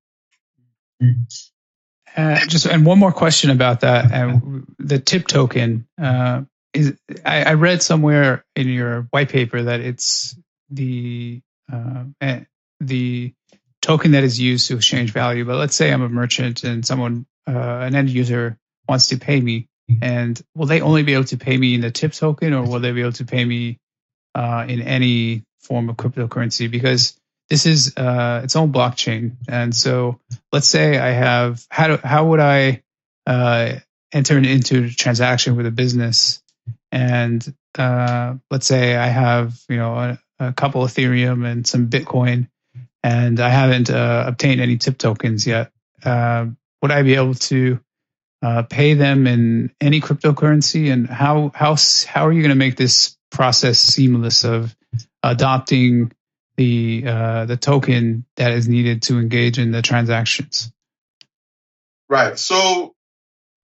[2.17, 4.11] Uh, just and one more question about that.
[4.11, 4.39] Uh,
[4.79, 6.41] the tip token uh,
[6.73, 6.97] is.
[7.25, 10.37] I, I, read somewhere in your white paper that it's
[10.69, 11.41] the
[11.71, 12.41] uh, eh,
[12.79, 13.33] the
[13.81, 15.43] token that is used to exchange value.
[15.43, 19.41] But let's say I'm a merchant and someone uh, an end user wants to pay
[19.41, 19.67] me,
[20.01, 22.79] and will they only be able to pay me in the tip token, or will
[22.79, 23.77] they be able to pay me
[24.35, 26.69] uh, in any form of cryptocurrency?
[26.69, 27.17] Because
[27.49, 30.19] this is uh, its own blockchain, and so
[30.51, 32.83] let's say I have how do, how would I
[33.25, 33.75] uh,
[34.11, 36.41] enter into a transaction with a business,
[36.91, 37.45] and
[37.77, 42.49] uh, let's say I have you know a, a couple Ethereum and some Bitcoin,
[43.03, 45.71] and I haven't uh, obtained any tip tokens yet.
[46.03, 46.47] Uh,
[46.81, 47.79] would I be able to
[48.69, 50.91] pay them in any cryptocurrency?
[50.91, 51.75] And how how
[52.07, 54.75] how are you going to make this process seamless of
[55.23, 56.11] adopting
[56.57, 60.71] the uh, the token that is needed to engage in the transactions?
[62.07, 62.37] Right.
[62.37, 62.95] So,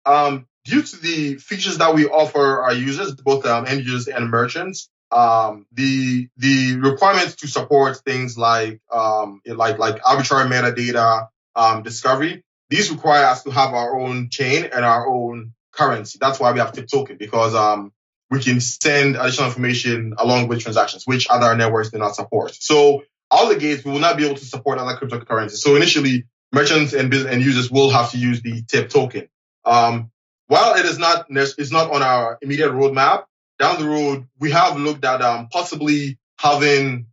[0.05, 4.29] um, due to the features that we offer our users, both um, end users and
[4.29, 11.83] merchants, um, the the requirements to support things like um, like like arbitrary metadata um,
[11.83, 16.17] discovery these require us to have our own chain and our own currency.
[16.19, 17.91] That's why we have tip token because um,
[18.31, 22.55] we can send additional information along with transactions, which other networks do not support.
[22.55, 25.57] So out the gates, we will not be able to support other cryptocurrencies.
[25.57, 29.27] So initially, merchants and business and users will have to use the tip token.
[29.65, 30.11] Um,
[30.47, 33.25] while it is not it's not on our immediate roadmap,
[33.59, 37.07] down the road we have looked at um, possibly having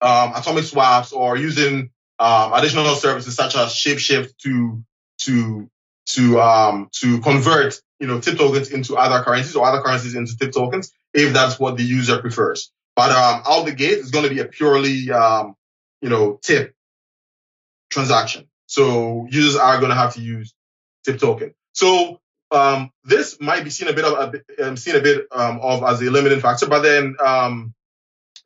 [0.00, 4.84] um, atomic swaps or using um, additional services such as Shapeshift to
[5.22, 5.70] to
[6.06, 10.36] to um, to convert you know tip tokens into other currencies or other currencies into
[10.36, 12.70] tip tokens if that's what the user prefers.
[12.94, 15.54] But um, out the gate, it's going to be a purely um,
[16.00, 16.74] you know tip
[17.90, 18.48] transaction.
[18.66, 20.54] So users are going to have to use
[21.04, 21.54] tip token.
[21.72, 22.20] So
[22.50, 26.00] um, this might be seen a bit of um, seen a bit um, of as
[26.00, 27.74] a limiting factor, but then um,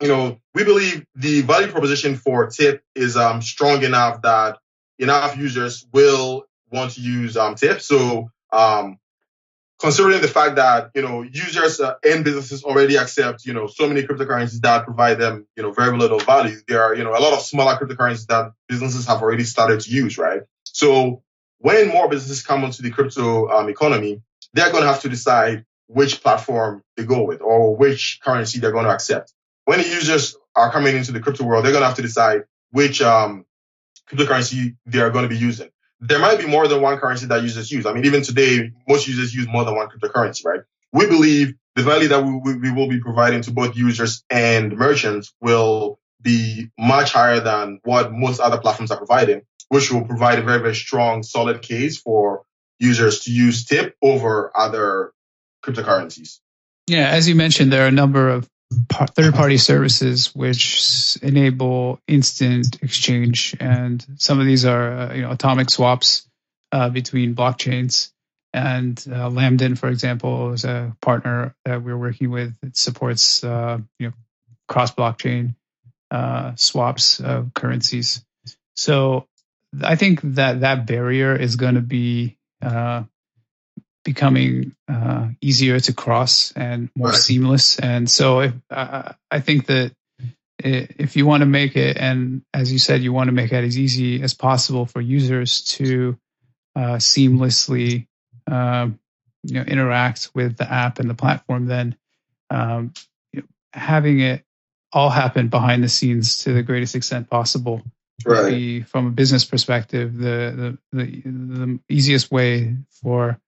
[0.01, 4.57] you know we believe the value proposition for Tip is um, strong enough that
[4.99, 7.81] enough users will want to use um, Tip.
[7.81, 8.31] So
[9.81, 13.87] considering the fact that you know users uh, and businesses already accept you know so
[13.87, 17.19] many cryptocurrencies that provide them you know very little value there are you know a
[17.19, 21.21] lot of smaller cryptocurrencies that businesses have already started to use right so
[21.61, 24.21] when more businesses come onto the crypto um, economy,
[24.53, 28.71] they're going to have to decide which platform they go with or which currency they're
[28.71, 29.33] going to accept.
[29.65, 32.43] When the users are coming into the crypto world, they're going to have to decide
[32.71, 33.45] which um,
[34.09, 35.69] cryptocurrency they are going to be using.
[36.01, 37.85] There might be more than one currency that users use.
[37.85, 40.61] I mean, even today, most users use more than one cryptocurrency, right?
[40.91, 45.33] We believe the value that we, we will be providing to both users and merchants
[45.39, 50.41] will be much higher than what most other platforms are providing which will provide a
[50.41, 52.43] very, very strong, solid case for
[52.77, 55.13] users to use TIP over other
[55.63, 56.39] cryptocurrencies.
[56.87, 58.49] Yeah, as you mentioned, there are a number of
[59.15, 63.55] third party services which enable instant exchange.
[63.59, 66.27] And some of these are, uh, you know, atomic swaps
[66.71, 68.11] uh, between blockchains.
[68.53, 72.57] And uh, Lamden, for example, is a partner that we're working with.
[72.63, 73.49] It supports, you
[73.99, 74.11] know,
[74.67, 75.55] cross blockchain
[76.55, 78.25] swaps of currencies.
[78.75, 79.27] So
[79.81, 82.37] I think that that barrier is going to be
[84.03, 87.17] becoming uh, easier to cross and more right.
[87.17, 87.79] seamless.
[87.79, 89.93] And so, if, uh, I think that
[90.63, 93.63] if you want to make it, and as you said, you want to make it
[93.63, 96.17] as easy as possible for users to
[96.75, 98.07] uh, seamlessly,
[98.47, 98.99] um,
[99.43, 101.95] you know, interact with the app and the platform, then
[102.49, 102.93] um,
[103.33, 104.43] you know, having it
[104.93, 107.81] all happen behind the scenes to the greatest extent possible
[108.25, 108.87] right.
[108.87, 113.39] from a business perspective the the the, the easiest way for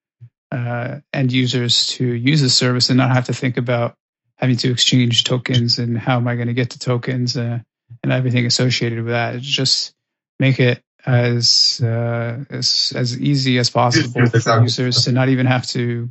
[0.53, 3.95] uh, end users to use the service and not have to think about
[4.35, 7.59] having to exchange tokens and how am I going to get the tokens uh,
[8.03, 9.35] and everything associated with that.
[9.35, 9.93] It's just
[10.39, 15.65] make it as uh, as as easy as possible for users to not even have
[15.67, 16.09] to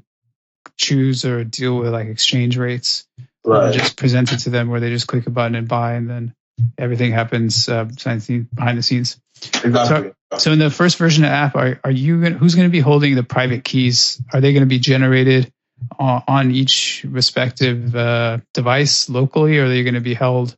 [0.76, 3.06] choose or deal with like exchange rates.
[3.44, 3.72] Right.
[3.72, 6.34] Just present it to them where they just click a button and buy, and then
[6.78, 9.18] everything happens uh, behind the scenes.
[9.64, 10.12] Exactly.
[10.32, 12.68] So, so, in the first version of the app, are, are you gonna, who's going
[12.68, 14.22] to be holding the private keys?
[14.32, 15.52] Are they going to be generated
[15.98, 20.56] on, on each respective uh, device locally, or are they going to be held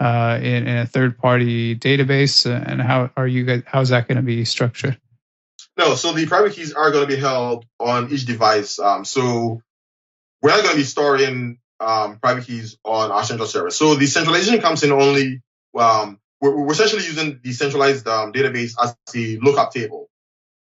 [0.00, 2.46] uh, in, in, a third-party database?
[2.46, 3.62] Uh, and how are you guys?
[3.66, 4.98] How is that going to be structured?
[5.76, 8.78] No, so the private keys are going to be held on each device.
[8.78, 9.60] Um, so
[10.40, 13.70] we're not going to be storing um, private keys on our central server.
[13.70, 15.42] So the centralization comes in only,
[15.78, 16.18] um,
[16.50, 20.08] we're, we're, essentially using the centralized um, database as a lookup table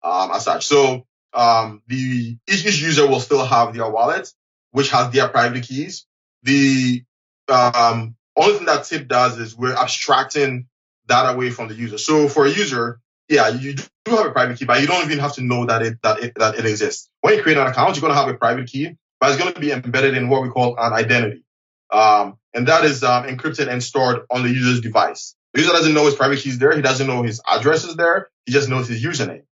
[0.04, 0.66] um, as such.
[0.66, 4.32] So um, the each, each, user will still have their wallet,
[4.72, 6.06] which has their private keys.
[6.44, 7.04] The
[7.48, 10.68] um, only thing that tip does is we're abstracting
[11.08, 11.98] that away from the user.
[11.98, 15.20] So for a user, yeah, you do have a private key, but you don't even
[15.20, 17.10] have to know that it that it that it exists.
[17.22, 19.60] When you create an account, you're gonna have a private key but it's going to
[19.60, 21.44] be embedded in what we call an identity.
[21.92, 25.36] Um, and that is um, encrypted and stored on the user's device.
[25.54, 26.76] The user doesn't know his private key is there.
[26.76, 28.30] He doesn't know his address is there.
[28.45, 29.43] He just knows his username.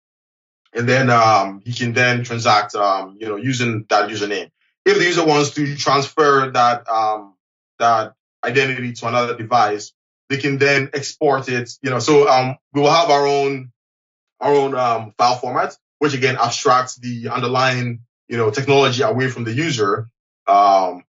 [0.74, 4.52] And then um, he can then transact, um, you know, using that username.
[4.86, 7.36] If the user wants to transfer that um,
[7.80, 9.94] that identity to another device,
[10.30, 11.72] they can then export it.
[11.82, 13.72] You know, so um, we will have our own
[14.40, 19.54] our own file format, which again abstracts the underlying you know, technology away from the
[19.54, 20.10] user.
[20.48, 21.04] Um,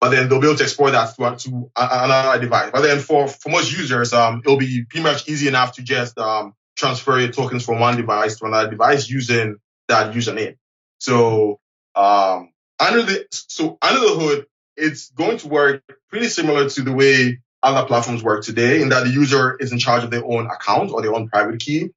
[0.00, 2.70] but then they'll be able to export that to, to another device.
[2.72, 6.18] But then for, for most users, um, it'll be pretty much easy enough to just
[6.18, 9.56] um, transfer your tokens from one device to another device using
[9.88, 10.56] that username.
[10.98, 11.60] So
[11.94, 14.46] um, under the so under the hood,
[14.76, 19.04] it's going to work pretty similar to the way other platforms work today, in that
[19.04, 21.90] the user is in charge of their own account or their own private key.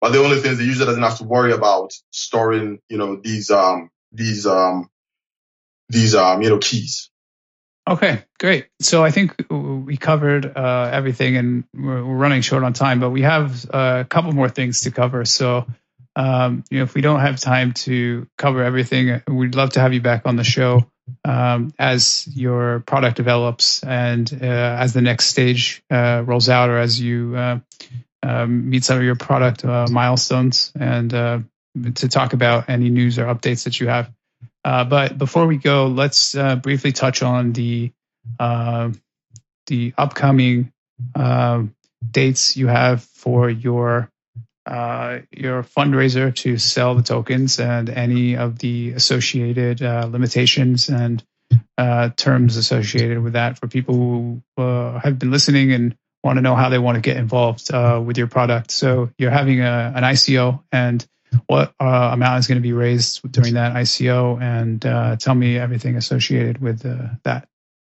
[0.00, 3.16] But the only thing is the user doesn't have to worry about storing, you know,
[3.16, 4.90] these um these um
[5.88, 7.10] these um you know keys.
[7.88, 8.68] Okay, great.
[8.80, 13.10] So I think we covered uh, everything, and we're, we're, running short on time, but
[13.10, 15.26] we have uh, a couple more things to cover.
[15.26, 15.66] So,
[16.16, 19.92] um, you know, if we don't have time to cover everything, we'd love to have
[19.92, 20.86] you back on the show
[21.26, 26.78] um, as your product develops and uh, as the next stage uh, rolls out, or
[26.78, 27.58] as you uh,
[28.22, 33.26] um, meet some of your product uh, milestones, and to talk about any news or
[33.26, 34.10] updates that you have.
[34.64, 37.92] Uh, but before we go, let's uh, briefly touch on the
[38.40, 38.90] uh,
[39.66, 40.72] the upcoming
[41.14, 41.74] um,
[42.10, 44.10] dates you have for your
[44.64, 51.22] uh, your fundraiser to sell the tokens and any of the associated uh, limitations and
[52.16, 56.70] terms associated with that for people who have been listening and want to know how
[56.70, 58.70] they want to get involved with your product.
[58.70, 61.06] So you're having a, an ICO and
[61.46, 65.58] what uh, amount is going to be raised during that ICO, and uh, tell me
[65.58, 67.48] everything associated with uh, that.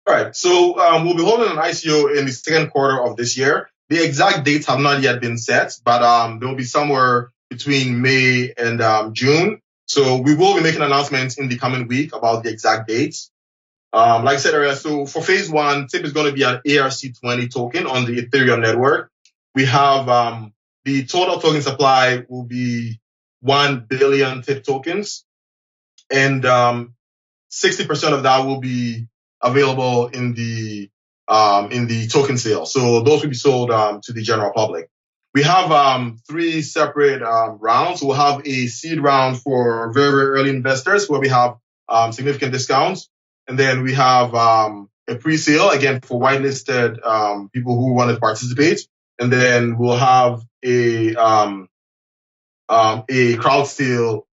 [0.08, 0.36] All right.
[0.36, 3.70] So um, we'll be holding an ICO in the second quarter of this year.
[3.90, 8.54] The exact dates have not yet been set, but um, they'll be somewhere between May
[8.58, 9.62] and um, June.
[9.88, 13.32] So we will be making announcements in the coming week about the exact dates.
[13.94, 16.60] Um, like I said earlier, so for phase one, TIP is going to be an
[16.68, 19.10] ERC20 token on the Ethereum network.
[19.54, 23.00] We have um, the total token supply will be
[23.46, 25.24] 1 billion TIP tokens.
[26.12, 26.96] And um,
[27.52, 29.08] 60% of that will be
[29.42, 30.90] available in the
[31.28, 32.66] um, in the token sale.
[32.68, 34.90] So those will be sold um, to the general public.
[35.34, 38.02] We have um, three separate um, rounds.
[38.02, 41.58] We'll have a seed round for very, very early investors where we have
[41.90, 43.10] um, significant discounts.
[43.48, 46.98] And then we have um, a pre-sale again for whitelisted
[47.54, 48.88] people who want to participate.
[49.20, 51.68] And then we'll have a
[52.70, 54.28] um, a crowd sale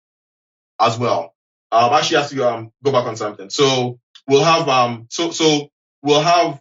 [0.81, 1.35] as well.
[1.73, 3.51] Um, actually, has to um, go back on something.
[3.51, 5.69] So we'll have um, so so
[6.03, 6.61] we'll have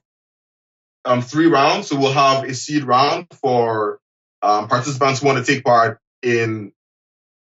[1.06, 1.88] um, three rounds.
[1.88, 4.00] So we'll have a seed round for
[4.42, 6.72] um, participants who want to take part in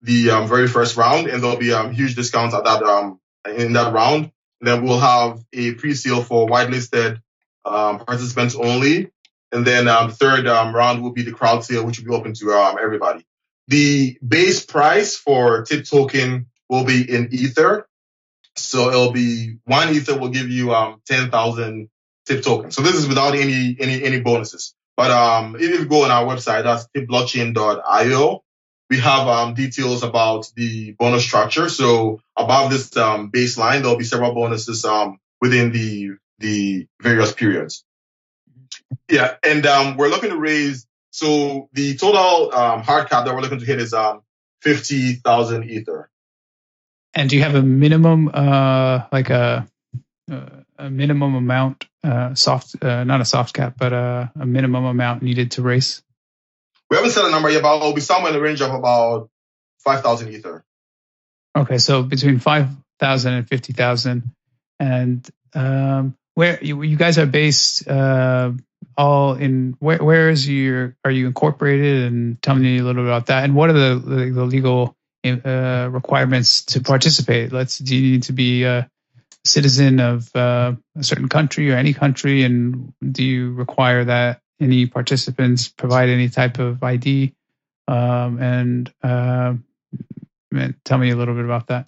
[0.01, 3.19] the um, very first round, and there'll be um, huge discounts at that um,
[3.57, 4.31] in that round.
[4.61, 7.21] And then we'll have a pre-sale for whitelisted
[7.65, 9.11] um, participants only,
[9.51, 12.33] and then um, third um, round will be the crowd sale, which will be open
[12.35, 13.25] to um, everybody.
[13.67, 17.87] The base price for tip token will be in Ether.
[18.55, 21.89] So it'll be one Ether will give you um 10,000
[22.25, 22.75] tip tokens.
[22.75, 24.73] So this is without any any any bonuses.
[24.95, 28.43] But um if you go on our website, that's tipblockchain.io,
[28.89, 31.69] we have um details about the bonus structure.
[31.69, 37.83] So above this um baseline, there'll be several bonuses um within the the various periods.
[39.09, 40.85] Yeah, and um we're looking to raise
[41.15, 44.21] so the total um, hard cap that we're looking to hit is um,
[44.63, 46.09] 50,000 Ether.
[47.13, 49.65] And do you have a minimum, uh, like a,
[50.77, 55.21] a minimum amount, uh, soft, uh, not a soft cap, but a, a, minimum amount
[55.23, 56.03] needed to race?
[56.89, 59.29] We haven't set a number yet, but it'll be somewhere in the range of about
[59.85, 60.65] 5,000 Ether.
[61.57, 64.35] Okay, so between 5,000 and 50,000.
[64.81, 68.51] And um, where you, you guys are based, uh,
[68.97, 72.05] all in where, where is your are you incorporated?
[72.05, 73.43] And tell me a little bit about that.
[73.43, 74.95] And what are the the, legal
[75.25, 77.51] uh, requirements to participate?
[77.51, 78.89] Let's do you need to be a
[79.43, 82.43] citizen of uh, a certain country or any country?
[82.43, 87.35] And do you require that any participants provide any type of id
[87.87, 89.53] um, and uh,
[90.83, 91.87] tell me a little bit about that.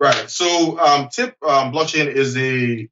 [0.00, 0.28] Right.
[0.28, 2.88] So um, tip um, blockchain is a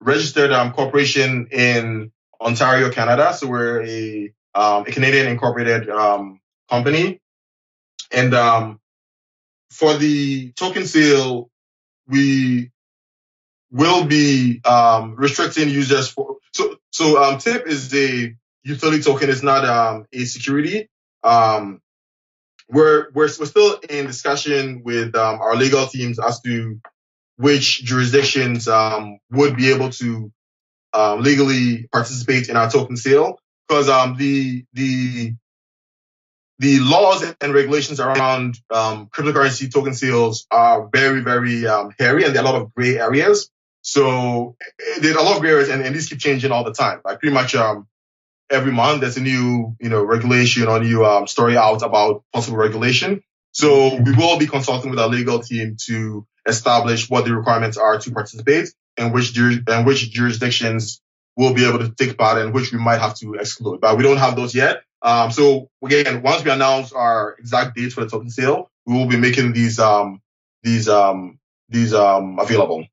[0.00, 2.11] registered um, corporation in
[2.42, 3.32] Ontario, Canada.
[3.34, 7.20] So we're a, um, a Canadian incorporated um, company.
[8.10, 8.80] And um,
[9.70, 11.50] for the token sale,
[12.06, 12.70] we
[13.70, 16.36] will be um, restricting users for.
[16.52, 19.30] So, so um, TIP is a utility token.
[19.30, 20.88] It's not um, a security.
[21.24, 21.78] We're,
[22.68, 26.80] we're, we're still in discussion with our legal teams as to
[27.36, 28.68] which jurisdictions
[29.30, 30.32] would be able to
[30.94, 33.38] um, legally participate in our token sale
[33.68, 35.34] because um, the the
[36.58, 42.34] the laws and regulations around um, cryptocurrency token sales are very very um, hairy and
[42.34, 43.50] there are a lot of gray areas.
[43.84, 46.72] So eh, there's a lot of gray areas and, and these keep changing all the
[46.72, 47.00] time.
[47.04, 47.88] Like pretty much um,
[48.50, 52.58] every month there's a new you know regulation or new um, story out about possible
[52.58, 53.22] regulation.
[53.52, 57.98] So we will be consulting with our legal team to establish what the requirements are
[57.98, 61.00] to participate and which and which jurisdictions
[61.36, 63.80] will be able to take part and which we might have to exclude.
[63.80, 64.82] But we don't have those yet.
[65.00, 69.06] Um, so again, once we announce our exact dates for the token sale, we will
[69.06, 70.20] be making these um,
[70.62, 71.38] these um,
[71.68, 72.86] these um, available.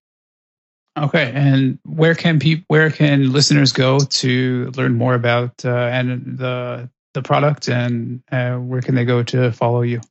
[0.98, 6.38] Okay, and where can people, where can listeners go to learn more about uh, and
[6.38, 10.02] the the product, and uh, where can they go to follow you?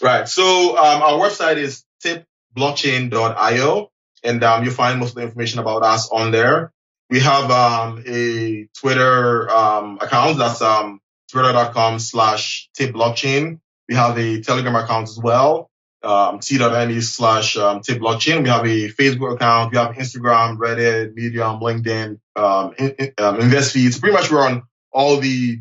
[0.00, 0.28] Right.
[0.28, 3.90] So um, our website is tipblockchain.io,
[4.22, 6.72] and um, you'll find most of the information about us on there.
[7.10, 11.00] We have um, a Twitter um, account that's um,
[11.30, 13.60] twitter.com slash tipblockchain.
[13.88, 15.70] We have a Telegram account as well
[16.02, 18.42] um, t.me slash um, blockchain.
[18.42, 19.72] We have a Facebook account.
[19.72, 23.92] We have Instagram, Reddit, Medium, LinkedIn, um, um, InvestFeed.
[23.92, 24.62] So pretty much we're on
[24.92, 25.60] all the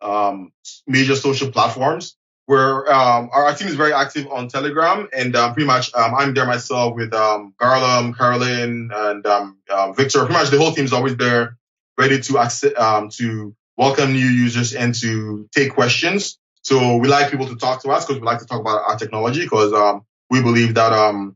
[0.00, 0.52] um,
[0.86, 2.16] major social platforms.
[2.50, 6.16] Where um, our, our, team is very active on Telegram, and um, pretty much um,
[6.16, 10.18] I'm there myself with um, Garlam, Carolyn, and uh, Victor.
[10.26, 11.56] Pretty much the whole team is always there,
[11.96, 16.40] ready to accept, um, to welcome new users and to take questions.
[16.62, 18.96] So we like people to talk to us because we like to talk about our
[18.96, 21.32] technology because we believe that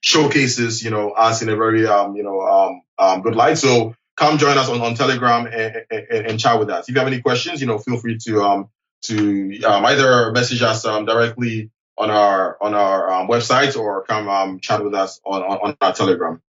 [0.00, 2.80] showcases, you know, us in a very, you know,
[3.22, 3.58] good light.
[3.58, 6.88] So come join us on, on Telegram and, and, and, chat with us.
[6.88, 8.66] If you have any questions, you know, feel free to
[9.02, 14.28] to um, either message us um, directly on our on our um, website or come
[14.28, 16.42] um, chat with us on, on, on our Telegram.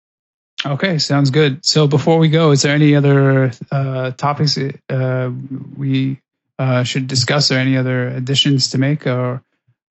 [0.64, 1.64] Okay, sounds good.
[1.64, 5.30] So before we go, is there any other uh, topics uh,
[5.76, 6.20] we
[6.58, 9.42] uh, should discuss or any other additions to make or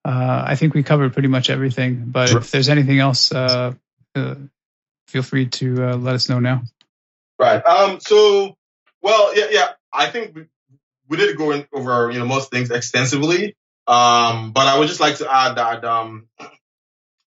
[0.06, 2.04] uh, I think we covered pretty much everything.
[2.06, 2.38] But sure.
[2.38, 3.74] if there's anything else, uh,
[4.14, 4.34] uh
[5.08, 6.62] feel free to uh, let us know now.
[7.38, 7.64] Right.
[7.64, 7.98] Um.
[8.00, 8.56] So,
[9.02, 9.68] well, yeah, yeah.
[9.92, 10.38] I think
[11.08, 13.56] we, did go in over you know most things extensively.
[13.86, 14.52] Um.
[14.52, 16.28] But I would just like to add that um,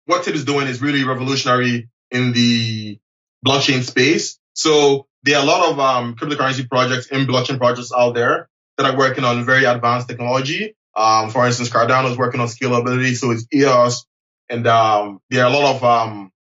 [0.05, 2.99] what Tip is doing is really revolutionary in the
[3.45, 4.39] blockchain space.
[4.53, 8.85] So there are a lot of um, cryptocurrency projects and blockchain projects out there that
[8.85, 10.75] are working on very advanced technology.
[10.95, 14.05] Um, for instance, Cardano is working on scalability, so it's EOS,
[14.49, 16.31] and um, there are a lot of um,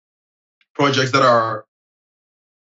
[0.74, 1.66] projects that are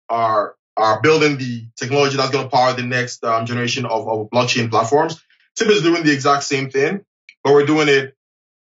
[0.09, 4.28] are are building the technology that's going to power the next um, generation of, of
[4.30, 5.22] blockchain platforms.
[5.56, 7.05] Tip is doing the exact same thing,
[7.42, 8.16] but we're doing it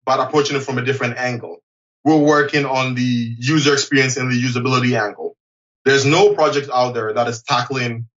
[0.04, 1.62] by approaching it from a different angle.
[2.04, 5.36] We're working on the user experience and the usability angle.
[5.84, 8.08] There's no project out there that is tackling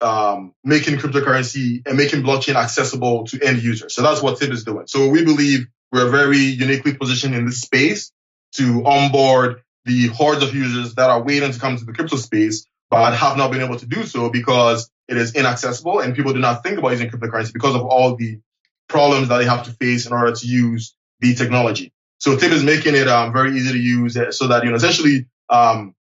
[0.00, 3.94] um, making cryptocurrency and making blockchain accessible to end users.
[3.94, 4.86] So that's what TIP is doing.
[4.86, 8.12] So we believe we're very uniquely positioned in this space
[8.52, 12.66] to onboard the hordes of users that are waiting to come to the crypto space,
[12.90, 16.38] but have not been able to do so because it is inaccessible and people do
[16.38, 18.40] not think about using cryptocurrency because of all the
[18.88, 21.92] problems that they have to face in order to use the technology.
[22.18, 25.26] So TIP is making it um, very easy to use so that, you know, essentially,
[25.48, 25.94] um,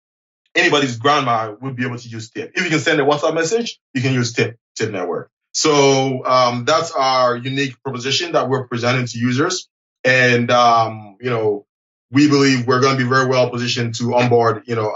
[0.55, 2.53] anybody's grandma would be able to use Tip.
[2.55, 5.31] If you can send a WhatsApp message, you can use Tip, Tip Network.
[5.53, 9.69] So um, that's our unique proposition that we're presenting to users.
[10.05, 11.67] And, um, you know,
[12.11, 14.93] we believe we're going to be very well positioned to onboard, you know,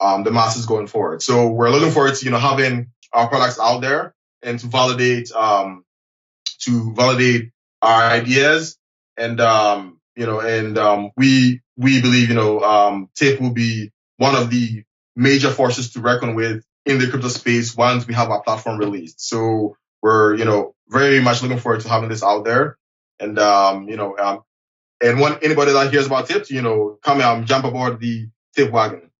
[0.00, 1.22] um, the masses going forward.
[1.22, 5.32] So we're looking forward to, you know, having our products out there and to validate,
[5.32, 5.84] um,
[6.60, 7.50] to validate
[7.82, 8.78] our ideas.
[9.16, 13.92] And, um, you know, and um, we, we believe, you know, um, Tip will be
[14.16, 14.84] one of the
[15.16, 19.20] major forces to reckon with in the crypto space once we have our platform released.
[19.26, 22.76] So we're, you know, very much looking forward to having this out there.
[23.20, 24.42] And, um, you know, um,
[25.00, 28.70] and when anybody that hears about tips, you know, come um, jump aboard the tip
[28.70, 29.10] wagon.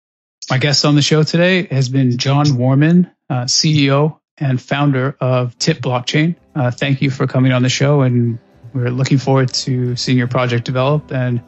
[0.51, 5.59] My guest on the show today has been John Warman, uh, CEO and founder of
[5.59, 6.37] Tip Blockchain.
[6.55, 8.39] Uh, thank you for coming on the show, and
[8.75, 11.41] we're looking forward to seeing your project develop and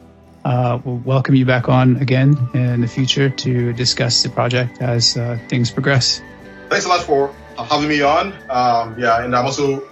[0.45, 5.17] uh, we'll welcome you back on again in the future to discuss the project as
[5.17, 6.21] uh, things progress.
[6.69, 8.33] Thanks a lot for having me on.
[8.49, 9.83] Um, yeah, and I'm also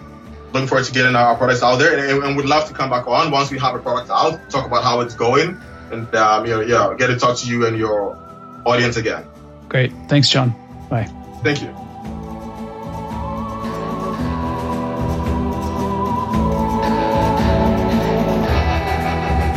[0.53, 3.05] looking forward to getting our products out there, and, and would love to come back
[3.07, 5.61] on once we have a product out, talk about how it's going,
[5.91, 8.24] and um, you know, yeah, get to talk to you and your
[8.65, 9.25] audience again.
[9.69, 10.53] Great, thanks, John.
[10.89, 11.09] Bye.
[11.43, 11.75] Thank you.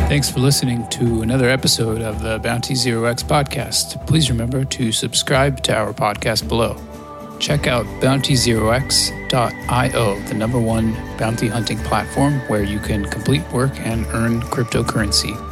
[0.09, 4.07] Thanks for listening to another episode of the Bounty Zero X podcast.
[4.07, 6.81] Please remember to subscribe to our podcast below.
[7.39, 14.07] Check out bountyzerox.io, the number one bounty hunting platform where you can complete work and
[14.07, 15.48] earn cryptocurrency.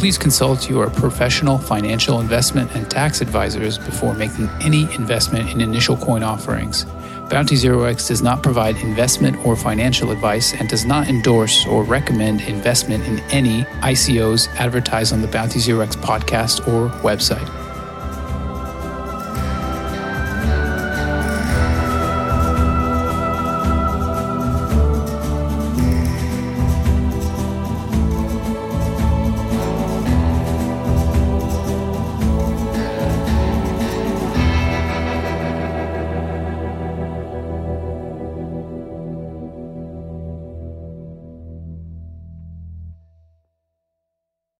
[0.00, 5.94] Please consult your professional financial investment and tax advisors before making any investment in initial
[5.94, 6.86] coin offerings.
[7.28, 11.84] Bounty Zero X does not provide investment or financial advice and does not endorse or
[11.84, 17.59] recommend investment in any ICOs advertised on the Bounty Zero X podcast or website.